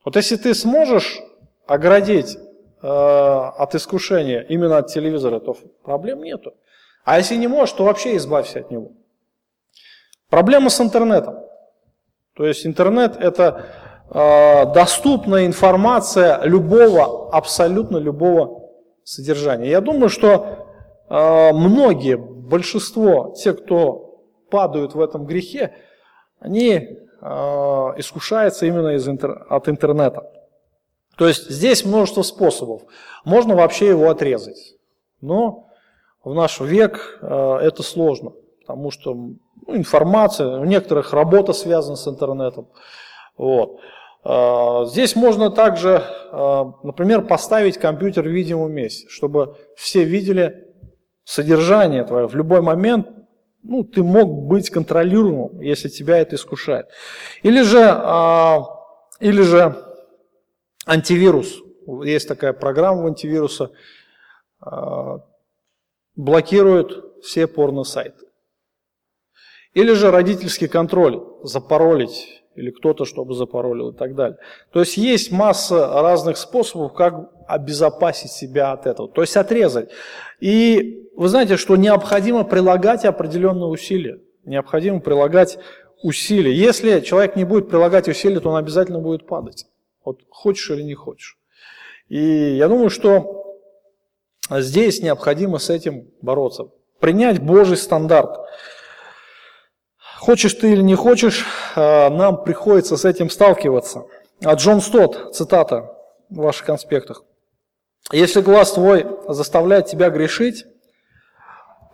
Вот 0.04 0.16
если 0.16 0.36
ты 0.36 0.54
сможешь 0.54 1.20
оградить 1.66 2.36
э, 2.36 2.86
от 2.86 3.74
искушения 3.74 4.42
именно 4.42 4.78
от 4.78 4.86
телевизора, 4.86 5.40
то 5.40 5.56
проблем 5.82 6.22
нету. 6.22 6.54
А 7.04 7.18
если 7.18 7.36
не 7.36 7.48
можешь, 7.48 7.74
то 7.74 7.84
вообще 7.84 8.16
избавься 8.16 8.60
от 8.60 8.70
него. 8.70 8.92
Проблема 10.28 10.70
с 10.70 10.80
интернетом. 10.80 11.38
То 12.34 12.46
есть 12.46 12.66
интернет 12.66 13.16
это 13.16 13.66
э, 14.10 14.72
доступная 14.72 15.46
информация 15.46 16.42
любого, 16.42 17.30
абсолютно 17.30 17.98
любого 17.98 18.70
содержания. 19.04 19.70
Я 19.70 19.80
думаю, 19.80 20.08
что 20.08 20.66
э, 21.08 21.52
многие, 21.52 22.16
большинство 22.16 23.34
тех, 23.36 23.62
кто 23.64 24.22
падают 24.50 24.94
в 24.94 25.00
этом 25.00 25.26
грехе, 25.26 25.74
они 26.38 26.72
э, 26.72 27.26
искушаются 27.96 28.66
именно 28.66 28.94
из 28.94 29.08
интер, 29.08 29.46
от 29.48 29.68
интернета. 29.68 30.30
То 31.16 31.26
есть 31.26 31.50
здесь 31.50 31.84
множество 31.84 32.22
способов. 32.22 32.82
Можно 33.24 33.56
вообще 33.56 33.88
его 33.88 34.10
отрезать. 34.10 34.74
Но 35.20 35.68
в 36.22 36.34
наш 36.34 36.60
век 36.60 37.18
это 37.22 37.82
сложно, 37.82 38.32
потому 38.60 38.90
что 38.90 39.14
ну, 39.66 39.76
информация, 39.76 40.58
у 40.58 40.64
некоторых 40.64 41.12
работа 41.12 41.52
связана 41.52 41.96
с 41.96 42.06
интернетом. 42.06 42.68
Вот. 43.36 43.80
А, 44.28 44.86
здесь 44.86 45.14
можно 45.14 45.50
также, 45.50 46.02
а, 46.32 46.72
например, 46.82 47.22
поставить 47.22 47.78
компьютер 47.78 48.24
в 48.24 48.32
видимом 48.32 48.72
месте, 48.72 49.08
чтобы 49.08 49.56
все 49.76 50.02
видели 50.02 50.64
содержание 51.22 52.04
твое. 52.04 52.26
В 52.26 52.34
любой 52.34 52.60
момент 52.60 53.08
ну, 53.62 53.84
ты 53.84 54.02
мог 54.02 54.28
быть 54.46 54.70
контролируемым, 54.70 55.60
если 55.60 55.88
тебя 55.88 56.18
это 56.18 56.34
искушает. 56.34 56.86
Или 57.42 57.62
же, 57.62 57.82
а, 57.82 58.64
или 59.20 59.42
же 59.42 59.76
антивирус. 60.86 61.58
Есть 62.04 62.26
такая 62.26 62.52
программа 62.52 63.02
в 63.02 63.06
антивируса, 63.06 63.70
блокирует 66.16 67.22
все 67.22 67.46
порно-сайты. 67.46 68.26
Или 69.72 69.92
же 69.92 70.10
родительский 70.10 70.66
контроль, 70.66 71.22
запаролить, 71.44 72.35
или 72.56 72.70
кто-то, 72.70 73.04
чтобы 73.04 73.34
запаролил 73.34 73.90
и 73.90 73.96
так 73.96 74.14
далее. 74.14 74.38
То 74.72 74.80
есть 74.80 74.96
есть 74.96 75.30
масса 75.30 75.86
разных 76.00 76.36
способов, 76.36 76.94
как 76.94 77.30
обезопасить 77.46 78.30
себя 78.30 78.72
от 78.72 78.86
этого, 78.86 79.08
то 79.08 79.20
есть 79.20 79.36
отрезать. 79.36 79.90
И 80.40 81.08
вы 81.16 81.28
знаете, 81.28 81.56
что 81.56 81.76
необходимо 81.76 82.44
прилагать 82.44 83.04
определенные 83.04 83.68
усилия. 83.68 84.20
Необходимо 84.44 85.00
прилагать 85.00 85.58
усилия. 86.02 86.54
Если 86.54 87.00
человек 87.00 87.36
не 87.36 87.44
будет 87.44 87.68
прилагать 87.68 88.08
усилия, 88.08 88.40
то 88.40 88.50
он 88.50 88.56
обязательно 88.56 89.00
будет 89.00 89.26
падать. 89.26 89.66
Вот 90.04 90.20
хочешь 90.30 90.70
или 90.70 90.82
не 90.82 90.94
хочешь. 90.94 91.38
И 92.08 92.56
я 92.56 92.68
думаю, 92.68 92.90
что 92.90 93.58
здесь 94.50 95.02
необходимо 95.02 95.58
с 95.58 95.70
этим 95.70 96.08
бороться. 96.22 96.68
Принять 97.00 97.42
Божий 97.42 97.76
стандарт. 97.76 98.38
Хочешь 100.26 100.54
ты 100.54 100.72
или 100.72 100.82
не 100.82 100.96
хочешь, 100.96 101.46
э, 101.76 102.08
нам 102.08 102.42
приходится 102.42 102.96
с 102.96 103.04
этим 103.04 103.30
сталкиваться. 103.30 104.06
А 104.44 104.54
Джон 104.54 104.80
Стот, 104.80 105.36
цитата 105.36 105.92
в 106.28 106.38
ваших 106.38 106.66
конспектах. 106.66 107.22
«Если 108.10 108.40
глаз 108.40 108.72
твой 108.72 109.06
заставляет 109.28 109.86
тебя 109.86 110.10
грешить, 110.10 110.64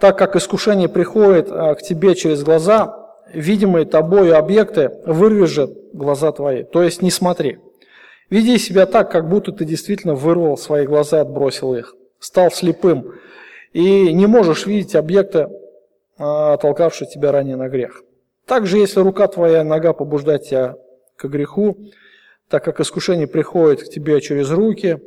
так 0.01 0.17
как 0.17 0.35
искушение 0.35 0.89
приходит 0.89 1.51
э, 1.51 1.75
к 1.75 1.83
тебе 1.83 2.15
через 2.15 2.43
глаза, 2.43 3.07
видимые 3.35 3.85
тобою 3.85 4.39
объекты 4.39 4.91
вырежет 5.05 5.71
глаза 5.93 6.33
твои, 6.33 6.63
то 6.63 6.83
есть 6.83 7.03
не 7.03 7.11
смотри. 7.11 7.59
Веди 8.31 8.57
себя 8.57 8.87
так, 8.87 9.11
как 9.11 9.29
будто 9.29 9.53
ты 9.53 9.67
действительно 9.67 10.15
вырвал 10.15 10.57
свои 10.57 10.87
глаза 10.87 11.19
и 11.19 11.21
отбросил 11.21 11.75
их, 11.75 11.95
стал 12.19 12.51
слепым, 12.51 13.13
и 13.75 14.11
не 14.15 14.25
можешь 14.25 14.65
видеть 14.65 14.95
объекты, 14.95 15.51
э, 16.19 16.57
толкавшие 16.63 17.11
тебя 17.11 17.31
ранее 17.31 17.57
на 17.57 17.69
грех. 17.69 18.03
Также, 18.47 18.79
если 18.79 19.01
рука 19.01 19.29
твоя, 19.29 19.65
нога 19.65 19.93
побуждает 19.93 20.45
тебя 20.45 20.77
к 21.17 21.27
греху, 21.27 21.79
так 22.49 22.65
как 22.65 22.81
искушение 22.81 23.27
приходит 23.27 23.83
к 23.83 23.89
тебе 23.89 24.21
через 24.21 24.51
руки, 24.51 25.01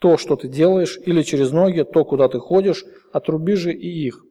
то, 0.00 0.16
что 0.16 0.36
ты 0.36 0.48
делаешь, 0.48 0.98
или 1.04 1.22
через 1.22 1.50
ноги, 1.50 1.82
то, 1.82 2.04
куда 2.04 2.28
ты 2.28 2.38
ходишь, 2.38 2.84
отруби 3.12 3.54
же 3.54 3.72
и 3.72 3.88
их. 4.06 4.24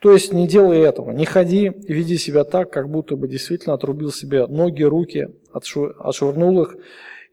То 0.00 0.12
есть 0.12 0.32
не 0.32 0.46
делай 0.46 0.80
этого, 0.80 1.10
не 1.10 1.24
ходи 1.24 1.72
веди 1.88 2.18
себя 2.18 2.44
так, 2.44 2.70
как 2.70 2.90
будто 2.90 3.16
бы 3.16 3.28
действительно 3.28 3.74
отрубил 3.74 4.10
себе 4.10 4.46
ноги, 4.46 4.82
руки, 4.82 5.28
отшвырнул 5.52 6.62
их, 6.62 6.76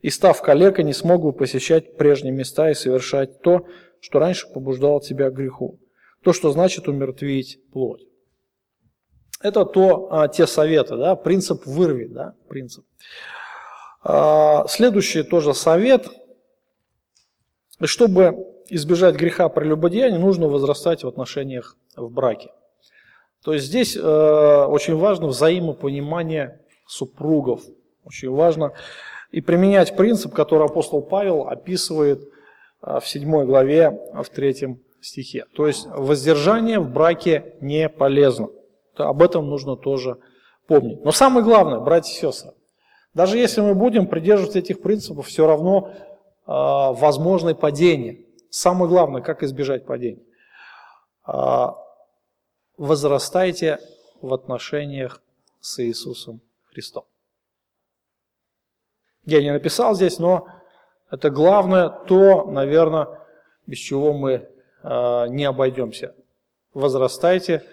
и 0.01 0.09
став 0.09 0.41
калекой, 0.41 0.83
не 0.83 0.93
смог 0.93 1.23
бы 1.23 1.33
посещать 1.33 1.97
прежние 1.97 2.33
места 2.33 2.69
и 2.69 2.73
совершать 2.73 3.41
то, 3.41 3.65
что 3.99 4.19
раньше 4.19 4.47
побуждало 4.53 5.01
тебя 5.01 5.29
к 5.29 5.33
греху. 5.33 5.79
То, 6.23 6.31
что 6.31 6.51
значит 6.51 6.87
умертвить 6.87 7.59
плоть. 7.71 8.05
Это 9.43 9.65
то, 9.65 10.07
а, 10.09 10.29
те 10.29 10.47
советы, 10.47 10.95
да, 10.95 11.17
принцип 11.17 11.65
вырви, 11.65 12.05
да, 12.05 12.33
принцип. 12.47 12.85
А, 14.01 14.65
следующий 14.69 15.23
тоже 15.23 15.53
совет. 15.53 16.07
Чтобы 17.83 18.37
избежать 18.69 19.15
греха 19.15 19.49
прелюбодеяния, 19.49 20.17
нужно 20.17 20.47
возрастать 20.47 21.03
в 21.03 21.07
отношениях 21.09 21.75
в 21.97 22.09
браке. 22.09 22.51
То 23.43 23.53
есть 23.53 23.65
здесь 23.65 23.97
э, 23.97 23.99
очень 23.99 24.95
важно 24.95 25.27
взаимопонимание 25.27 26.61
супругов. 26.87 27.61
Очень 28.05 28.29
важно. 28.29 28.71
и 29.31 29.41
применять 29.41 29.97
принцип, 29.97 30.33
который 30.33 30.65
апостол 30.65 31.01
Павел 31.01 31.47
описывает 31.49 32.21
в 32.81 33.01
7 33.03 33.45
главе, 33.45 33.89
в 34.13 34.29
3 34.29 34.77
стихе. 35.01 35.45
То 35.55 35.67
есть 35.67 35.87
воздержание 35.87 36.79
в 36.79 36.89
браке 36.89 37.55
не 37.59 37.89
полезно. 37.89 38.47
Об 38.95 39.21
этом 39.21 39.49
нужно 39.49 39.75
тоже 39.75 40.17
помнить. 40.67 41.03
Но 41.03 41.11
самое 41.11 41.43
главное, 41.43 41.79
братья 41.79 42.11
и 42.11 42.15
сестры, 42.15 42.53
даже 43.13 43.37
если 43.37 43.61
мы 43.61 43.75
будем 43.75 44.07
придерживаться 44.07 44.59
этих 44.59 44.81
принципов, 44.81 45.27
все 45.27 45.45
равно 45.45 45.91
э, 45.91 46.01
возможно 46.47 47.53
падение. 47.53 48.25
Самое 48.49 48.89
главное, 48.89 49.21
как 49.21 49.43
избежать 49.43 49.85
падения. 49.85 50.23
Э, 51.27 51.67
возрастайте 52.77 53.79
в 54.21 54.33
отношениях 54.33 55.21
с 55.59 55.83
Иисусом 55.83 56.41
Христом. 56.71 57.05
Я 59.25 59.41
не 59.41 59.51
написал 59.51 59.95
здесь, 59.95 60.19
но 60.19 60.47
это 61.09 61.29
главное, 61.29 61.89
то, 61.89 62.45
наверное, 62.45 63.07
без 63.67 63.77
чего 63.77 64.11
мы 64.13 64.49
э, 64.81 65.27
не 65.27 65.45
обойдемся. 65.45 66.15
Возрастайте 66.73 67.63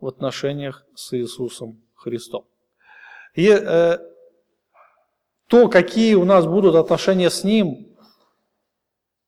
в 0.00 0.06
отношениях 0.06 0.86
с 0.94 1.16
Иисусом 1.16 1.80
Христом. 1.94 2.44
И 3.34 3.48
э, 3.48 3.98
то, 5.46 5.68
какие 5.68 6.14
у 6.14 6.24
нас 6.24 6.46
будут 6.46 6.74
отношения 6.74 7.30
с 7.30 7.44
Ним, 7.44 7.88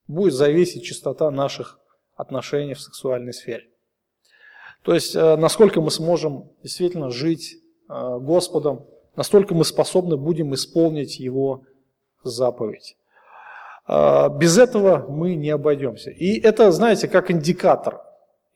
будет 0.07 0.35
зависеть 0.35 0.85
чистота 0.85 1.31
наших 1.31 1.79
отношений 2.17 2.75
в 2.75 2.81
сексуальной 2.81 3.33
сфере. 3.33 3.69
То 4.83 4.95
есть, 4.95 5.15
э, 5.15 5.37
насколько 5.37 5.81
мы 5.81 5.91
сможем 5.91 6.51
действительно 6.63 7.11
жить 7.11 7.57
э, 7.89 8.19
Господом, 8.19 8.87
настолько 9.17 9.55
мы 9.55 9.65
способны 9.65 10.17
будем 10.17 10.55
исполнить 10.55 11.19
Его 11.19 11.65
заповедь. 12.23 12.97
Э, 13.87 14.29
без 14.31 14.59
этого 14.59 15.07
мы 15.09 15.35
не 15.35 15.51
обойдемся. 15.51 16.11
И 16.11 16.41
это, 16.41 16.73
знаете, 16.73 17.09
как 17.09 17.31
индикатор. 17.31 18.03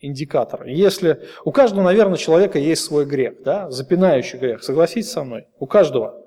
Индикатор. 0.00 0.64
Если 0.66 1.22
у 1.44 1.52
каждого, 1.52 1.82
наверное, 1.82 2.18
человека 2.18 2.58
есть 2.58 2.84
свой 2.84 3.06
грех, 3.06 3.42
да, 3.42 3.70
запинающий 3.70 4.38
грех. 4.38 4.62
Согласитесь 4.62 5.10
со 5.10 5.24
мной? 5.24 5.46
У 5.58 5.66
каждого. 5.66 6.20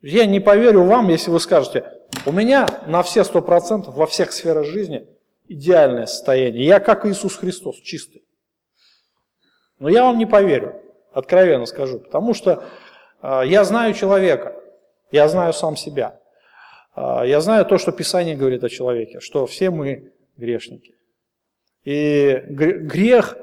Я 0.00 0.26
не 0.26 0.40
поверю 0.40 0.84
вам, 0.84 1.08
если 1.08 1.30
вы 1.30 1.40
скажете, 1.40 1.84
у 2.24 2.32
меня 2.32 2.68
на 2.86 3.02
все 3.02 3.24
сто 3.24 3.42
процентов 3.42 3.94
во 3.94 4.06
всех 4.06 4.32
сферах 4.32 4.66
жизни 4.66 5.06
идеальное 5.48 6.06
состояние. 6.06 6.66
Я 6.66 6.80
как 6.80 7.06
Иисус 7.06 7.36
Христос, 7.36 7.76
чистый. 7.80 8.24
Но 9.78 9.88
я 9.88 10.04
вам 10.04 10.18
не 10.18 10.26
поверю, 10.26 10.80
откровенно 11.12 11.66
скажу, 11.66 12.00
потому 12.00 12.34
что 12.34 12.64
э, 13.22 13.42
я 13.46 13.64
знаю 13.64 13.94
человека, 13.94 14.54
я 15.10 15.28
знаю 15.28 15.52
сам 15.52 15.76
себя. 15.76 16.18
Э, 16.96 17.22
я 17.24 17.40
знаю 17.40 17.66
то, 17.66 17.78
что 17.78 17.92
Писание 17.92 18.36
говорит 18.36 18.64
о 18.64 18.68
человеке, 18.68 19.20
что 19.20 19.46
все 19.46 19.70
мы 19.70 20.12
грешники. 20.36 20.95
И 21.86 22.42
грех, 22.48 23.38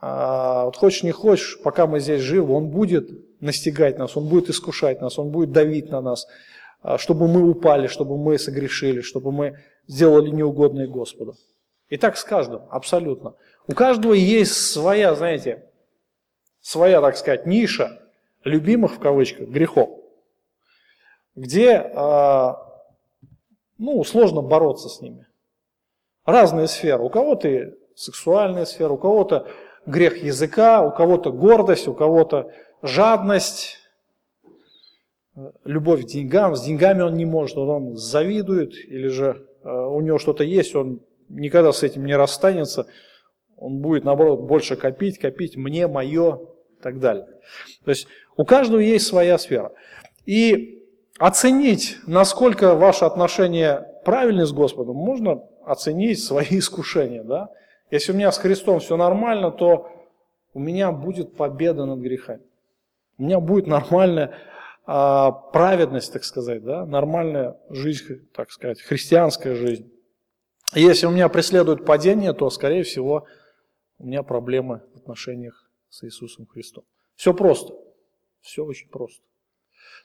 э, 0.00 0.62
вот 0.64 0.76
хочешь 0.76 1.02
не 1.02 1.10
хочешь, 1.10 1.60
пока 1.62 1.86
мы 1.86 1.98
здесь 1.98 2.22
живы, 2.22 2.54
он 2.54 2.68
будет 2.68 3.10
настигать 3.40 3.98
нас, 3.98 4.16
он 4.16 4.28
будет 4.28 4.48
искушать 4.48 5.00
нас, 5.00 5.18
он 5.18 5.30
будет 5.30 5.50
давить 5.50 5.90
на 5.90 6.00
нас, 6.00 6.28
чтобы 6.96 7.26
мы 7.26 7.42
упали, 7.42 7.88
чтобы 7.88 8.16
мы 8.16 8.38
согрешили, 8.38 9.00
чтобы 9.00 9.32
мы 9.32 9.58
сделали 9.88 10.30
неугодное 10.30 10.86
Господу. 10.86 11.34
И 11.88 11.96
так 11.96 12.16
с 12.16 12.22
каждым, 12.22 12.62
абсолютно. 12.70 13.34
У 13.66 13.72
каждого 13.72 14.12
есть 14.12 14.54
своя, 14.54 15.14
знаете, 15.16 15.64
своя, 16.60 17.00
так 17.00 17.16
сказать, 17.16 17.46
ниша 17.46 18.00
любимых, 18.44 18.92
в 18.92 18.98
кавычках, 19.00 19.48
грехов, 19.48 19.90
где, 21.34 21.90
а, 21.94 22.64
ну, 23.76 24.04
сложно 24.04 24.40
бороться 24.40 24.88
с 24.88 25.00
ними. 25.00 25.26
Разные 26.30 26.66
сферы. 26.66 27.02
У 27.02 27.08
кого-то 27.08 27.72
сексуальная 27.94 28.64
сфера, 28.64 28.92
у 28.92 28.98
кого-то 28.98 29.48
грех 29.86 30.22
языка, 30.22 30.82
у 30.82 30.92
кого-то 30.92 31.32
гордость, 31.32 31.88
у 31.88 31.94
кого-то 31.94 32.50
жадность, 32.82 33.78
любовь 35.64 36.02
к 36.02 36.06
деньгам. 36.06 36.54
С 36.54 36.62
деньгами 36.62 37.02
он 37.02 37.14
не 37.14 37.24
может, 37.24 37.56
он 37.56 37.96
завидует, 37.96 38.72
или 38.74 39.08
же 39.08 39.46
а, 39.64 39.88
у 39.88 40.00
него 40.00 40.18
что-то 40.18 40.44
есть, 40.44 40.74
он 40.74 41.00
никогда 41.28 41.72
с 41.72 41.82
этим 41.82 42.04
не 42.04 42.16
расстанется– 42.16 42.86
он 43.60 43.78
будет, 43.78 44.04
наоборот, 44.04 44.40
больше 44.40 44.74
копить, 44.74 45.18
копить 45.18 45.56
мне, 45.56 45.86
мое 45.86 46.36
и 46.78 46.82
так 46.82 46.98
далее. 46.98 47.26
То 47.84 47.90
есть 47.90 48.08
у 48.36 48.44
каждого 48.44 48.80
есть 48.80 49.06
своя 49.06 49.36
сфера. 49.36 49.72
И 50.24 50.82
оценить, 51.18 51.98
насколько 52.06 52.74
ваше 52.74 53.04
отношение 53.04 53.86
правильное 54.04 54.46
с 54.46 54.52
Господом, 54.52 54.96
можно 54.96 55.42
оценить 55.70 56.22
свои 56.22 56.46
искушения. 56.58 57.22
Да? 57.22 57.50
Если 57.90 58.12
у 58.12 58.14
меня 58.14 58.32
с 58.32 58.38
Христом 58.38 58.80
все 58.80 58.96
нормально, 58.96 59.50
то 59.50 59.90
у 60.52 60.58
меня 60.58 60.90
будет 60.90 61.36
победа 61.36 61.86
над 61.86 62.00
грехами. 62.00 62.42
У 63.18 63.22
меня 63.22 63.38
будет 63.38 63.66
нормальная 63.66 64.36
а, 64.86 65.30
праведность, 65.30 66.12
так 66.12 66.24
сказать, 66.24 66.64
да? 66.64 66.84
нормальная 66.86 67.56
жизнь, 67.68 68.28
так 68.34 68.50
сказать, 68.50 68.80
христианская 68.80 69.54
жизнь. 69.54 69.90
Если 70.74 71.06
у 71.06 71.10
меня 71.10 71.28
преследует 71.28 71.84
падение, 71.84 72.32
то, 72.32 72.48
скорее 72.50 72.82
всего, 72.82 73.26
у 73.98 74.06
меня 74.06 74.22
проблемы 74.22 74.82
в 74.94 74.98
отношениях 74.98 75.70
с 75.88 76.04
Иисусом 76.04 76.46
Христом. 76.46 76.84
Все 77.14 77.34
просто. 77.34 77.74
Все 78.40 78.64
очень 78.64 78.88
просто. 78.88 79.22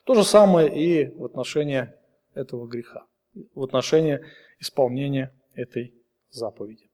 То 0.04 0.14
же 0.14 0.24
самое 0.24 0.68
и 0.68 1.06
в 1.06 1.24
отношении 1.24 1.92
этого 2.34 2.66
греха, 2.66 3.06
в 3.54 3.62
отношении 3.62 4.20
исполнения 4.60 5.32
этой 5.56 5.94
заповеди. 6.30 6.90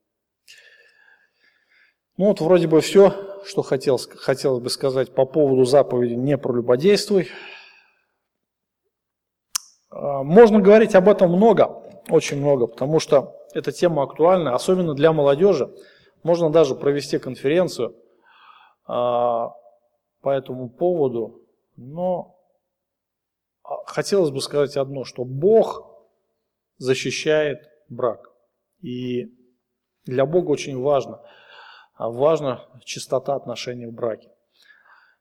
Ну 2.16 2.26
вот 2.26 2.40
вроде 2.40 2.68
бы 2.68 2.80
все, 2.80 3.42
что 3.44 3.62
хотел, 3.62 3.98
хотелось 3.98 4.62
бы 4.62 4.70
сказать 4.70 5.14
по 5.14 5.26
поводу 5.26 5.64
заповеди 5.64 6.14
«не 6.14 6.38
прелюбодействуй». 6.38 7.28
А, 9.90 10.22
можно 10.22 10.60
говорить 10.60 10.94
об 10.94 11.08
этом 11.08 11.30
много, 11.30 11.82
очень 12.08 12.38
много, 12.38 12.66
потому 12.66 13.00
что 13.00 13.36
эта 13.54 13.72
тема 13.72 14.02
актуальна, 14.02 14.54
особенно 14.54 14.94
для 14.94 15.12
молодежи. 15.12 15.74
Можно 16.22 16.50
даже 16.50 16.74
провести 16.74 17.18
конференцию 17.18 17.96
а, 18.86 19.54
по 20.20 20.30
этому 20.30 20.68
поводу, 20.68 21.42
но 21.76 22.38
а, 23.64 23.84
хотелось 23.86 24.30
бы 24.30 24.40
сказать 24.40 24.76
одно, 24.76 25.04
что 25.04 25.24
Бог 25.24 26.06
защищает 26.76 27.68
брак. 27.88 28.31
И 28.82 29.32
для 30.04 30.26
Бога 30.26 30.50
очень 30.50 30.78
важно, 30.78 31.22
а, 31.94 32.10
важна 32.10 32.68
чистота 32.84 33.34
отношений 33.34 33.86
в 33.86 33.92
браке. 33.92 34.28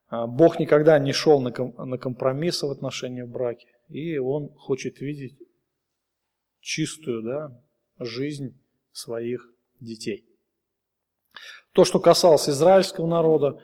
Бог 0.10 0.60
никогда 0.60 1.00
не 1.00 1.14
шел 1.14 1.40
на 1.40 1.98
компромиссы 1.98 2.68
в 2.68 2.72
отношениях 2.72 3.28
в 3.28 3.32
браке, 3.32 3.68
и 3.88 4.18
Он 4.18 4.50
хочет 4.58 5.00
видеть 5.00 5.40
чистую 6.60 7.24
да, 7.24 7.62
жизнь 7.98 8.60
своих 8.92 9.50
детей. 9.80 10.26
То, 11.74 11.86
что 11.86 12.00
касалось 12.00 12.50
израильского 12.50 13.08
народа, 13.08 13.62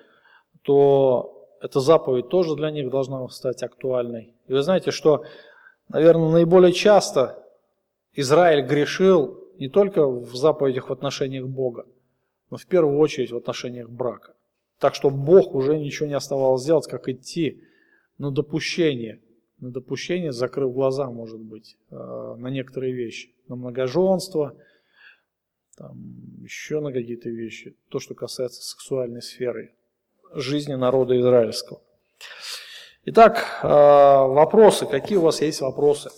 то 0.62 1.50
эта 1.62 1.80
заповедь 1.80 2.30
тоже 2.30 2.56
для 2.56 2.72
них 2.72 2.90
должна 2.90 3.28
стать 3.28 3.64
актуальной. 3.64 4.36
И 4.48 4.54
вы 4.54 4.62
знаете, 4.62 4.92
что, 4.92 5.26
наверное, 5.90 6.30
наиболее 6.30 6.72
часто 6.72 7.44
Израиль 8.14 8.66
грешил 8.66 9.47
не 9.60 9.70
только 9.70 10.08
в 10.08 10.36
заповедях 10.36 10.90
в 10.90 10.94
отношениях 10.94 11.48
Бога, 11.48 11.86
но 12.50 12.58
в 12.58 12.66
первую 12.66 12.98
очередь 12.98 13.32
в 13.32 13.38
отношениях 13.38 13.90
брака. 13.90 14.34
Так 14.80 14.96
что 14.96 15.10
Бог 15.10 15.56
уже 15.56 15.78
ничего 15.78 16.08
не 16.08 16.14
оставалось 16.14 16.62
сделать, 16.62 16.88
как 16.88 17.10
идти 17.10 17.64
на 18.18 18.32
допущение, 18.32 19.22
на 19.60 19.72
допущение, 19.72 20.32
закрыв 20.32 20.74
глаза, 20.74 21.10
может 21.10 21.40
быть, 21.40 21.78
э, 21.90 21.96
на 21.96 22.48
некоторые 22.48 22.94
вещи, 22.94 23.34
на 23.48 23.56
многоженство– 23.56 24.56
там, 25.78 25.96
еще 26.42 26.80
на 26.80 26.92
какие-то 26.92 27.30
вещи, 27.30 27.76
то, 27.90 28.00
что 28.00 28.16
касается 28.16 28.64
сексуальной 28.64 29.22
сферы 29.22 29.74
жизни 30.34 30.74
народа 30.74 31.18
израильского. 31.20 31.82
Итак, 33.06 33.60
э, 33.62 33.68
вопросы. 33.68 34.86
Какие 34.88 35.20
у 35.20 35.22
вас 35.22 35.42
есть 35.42 35.62
вопросы? 35.62 36.10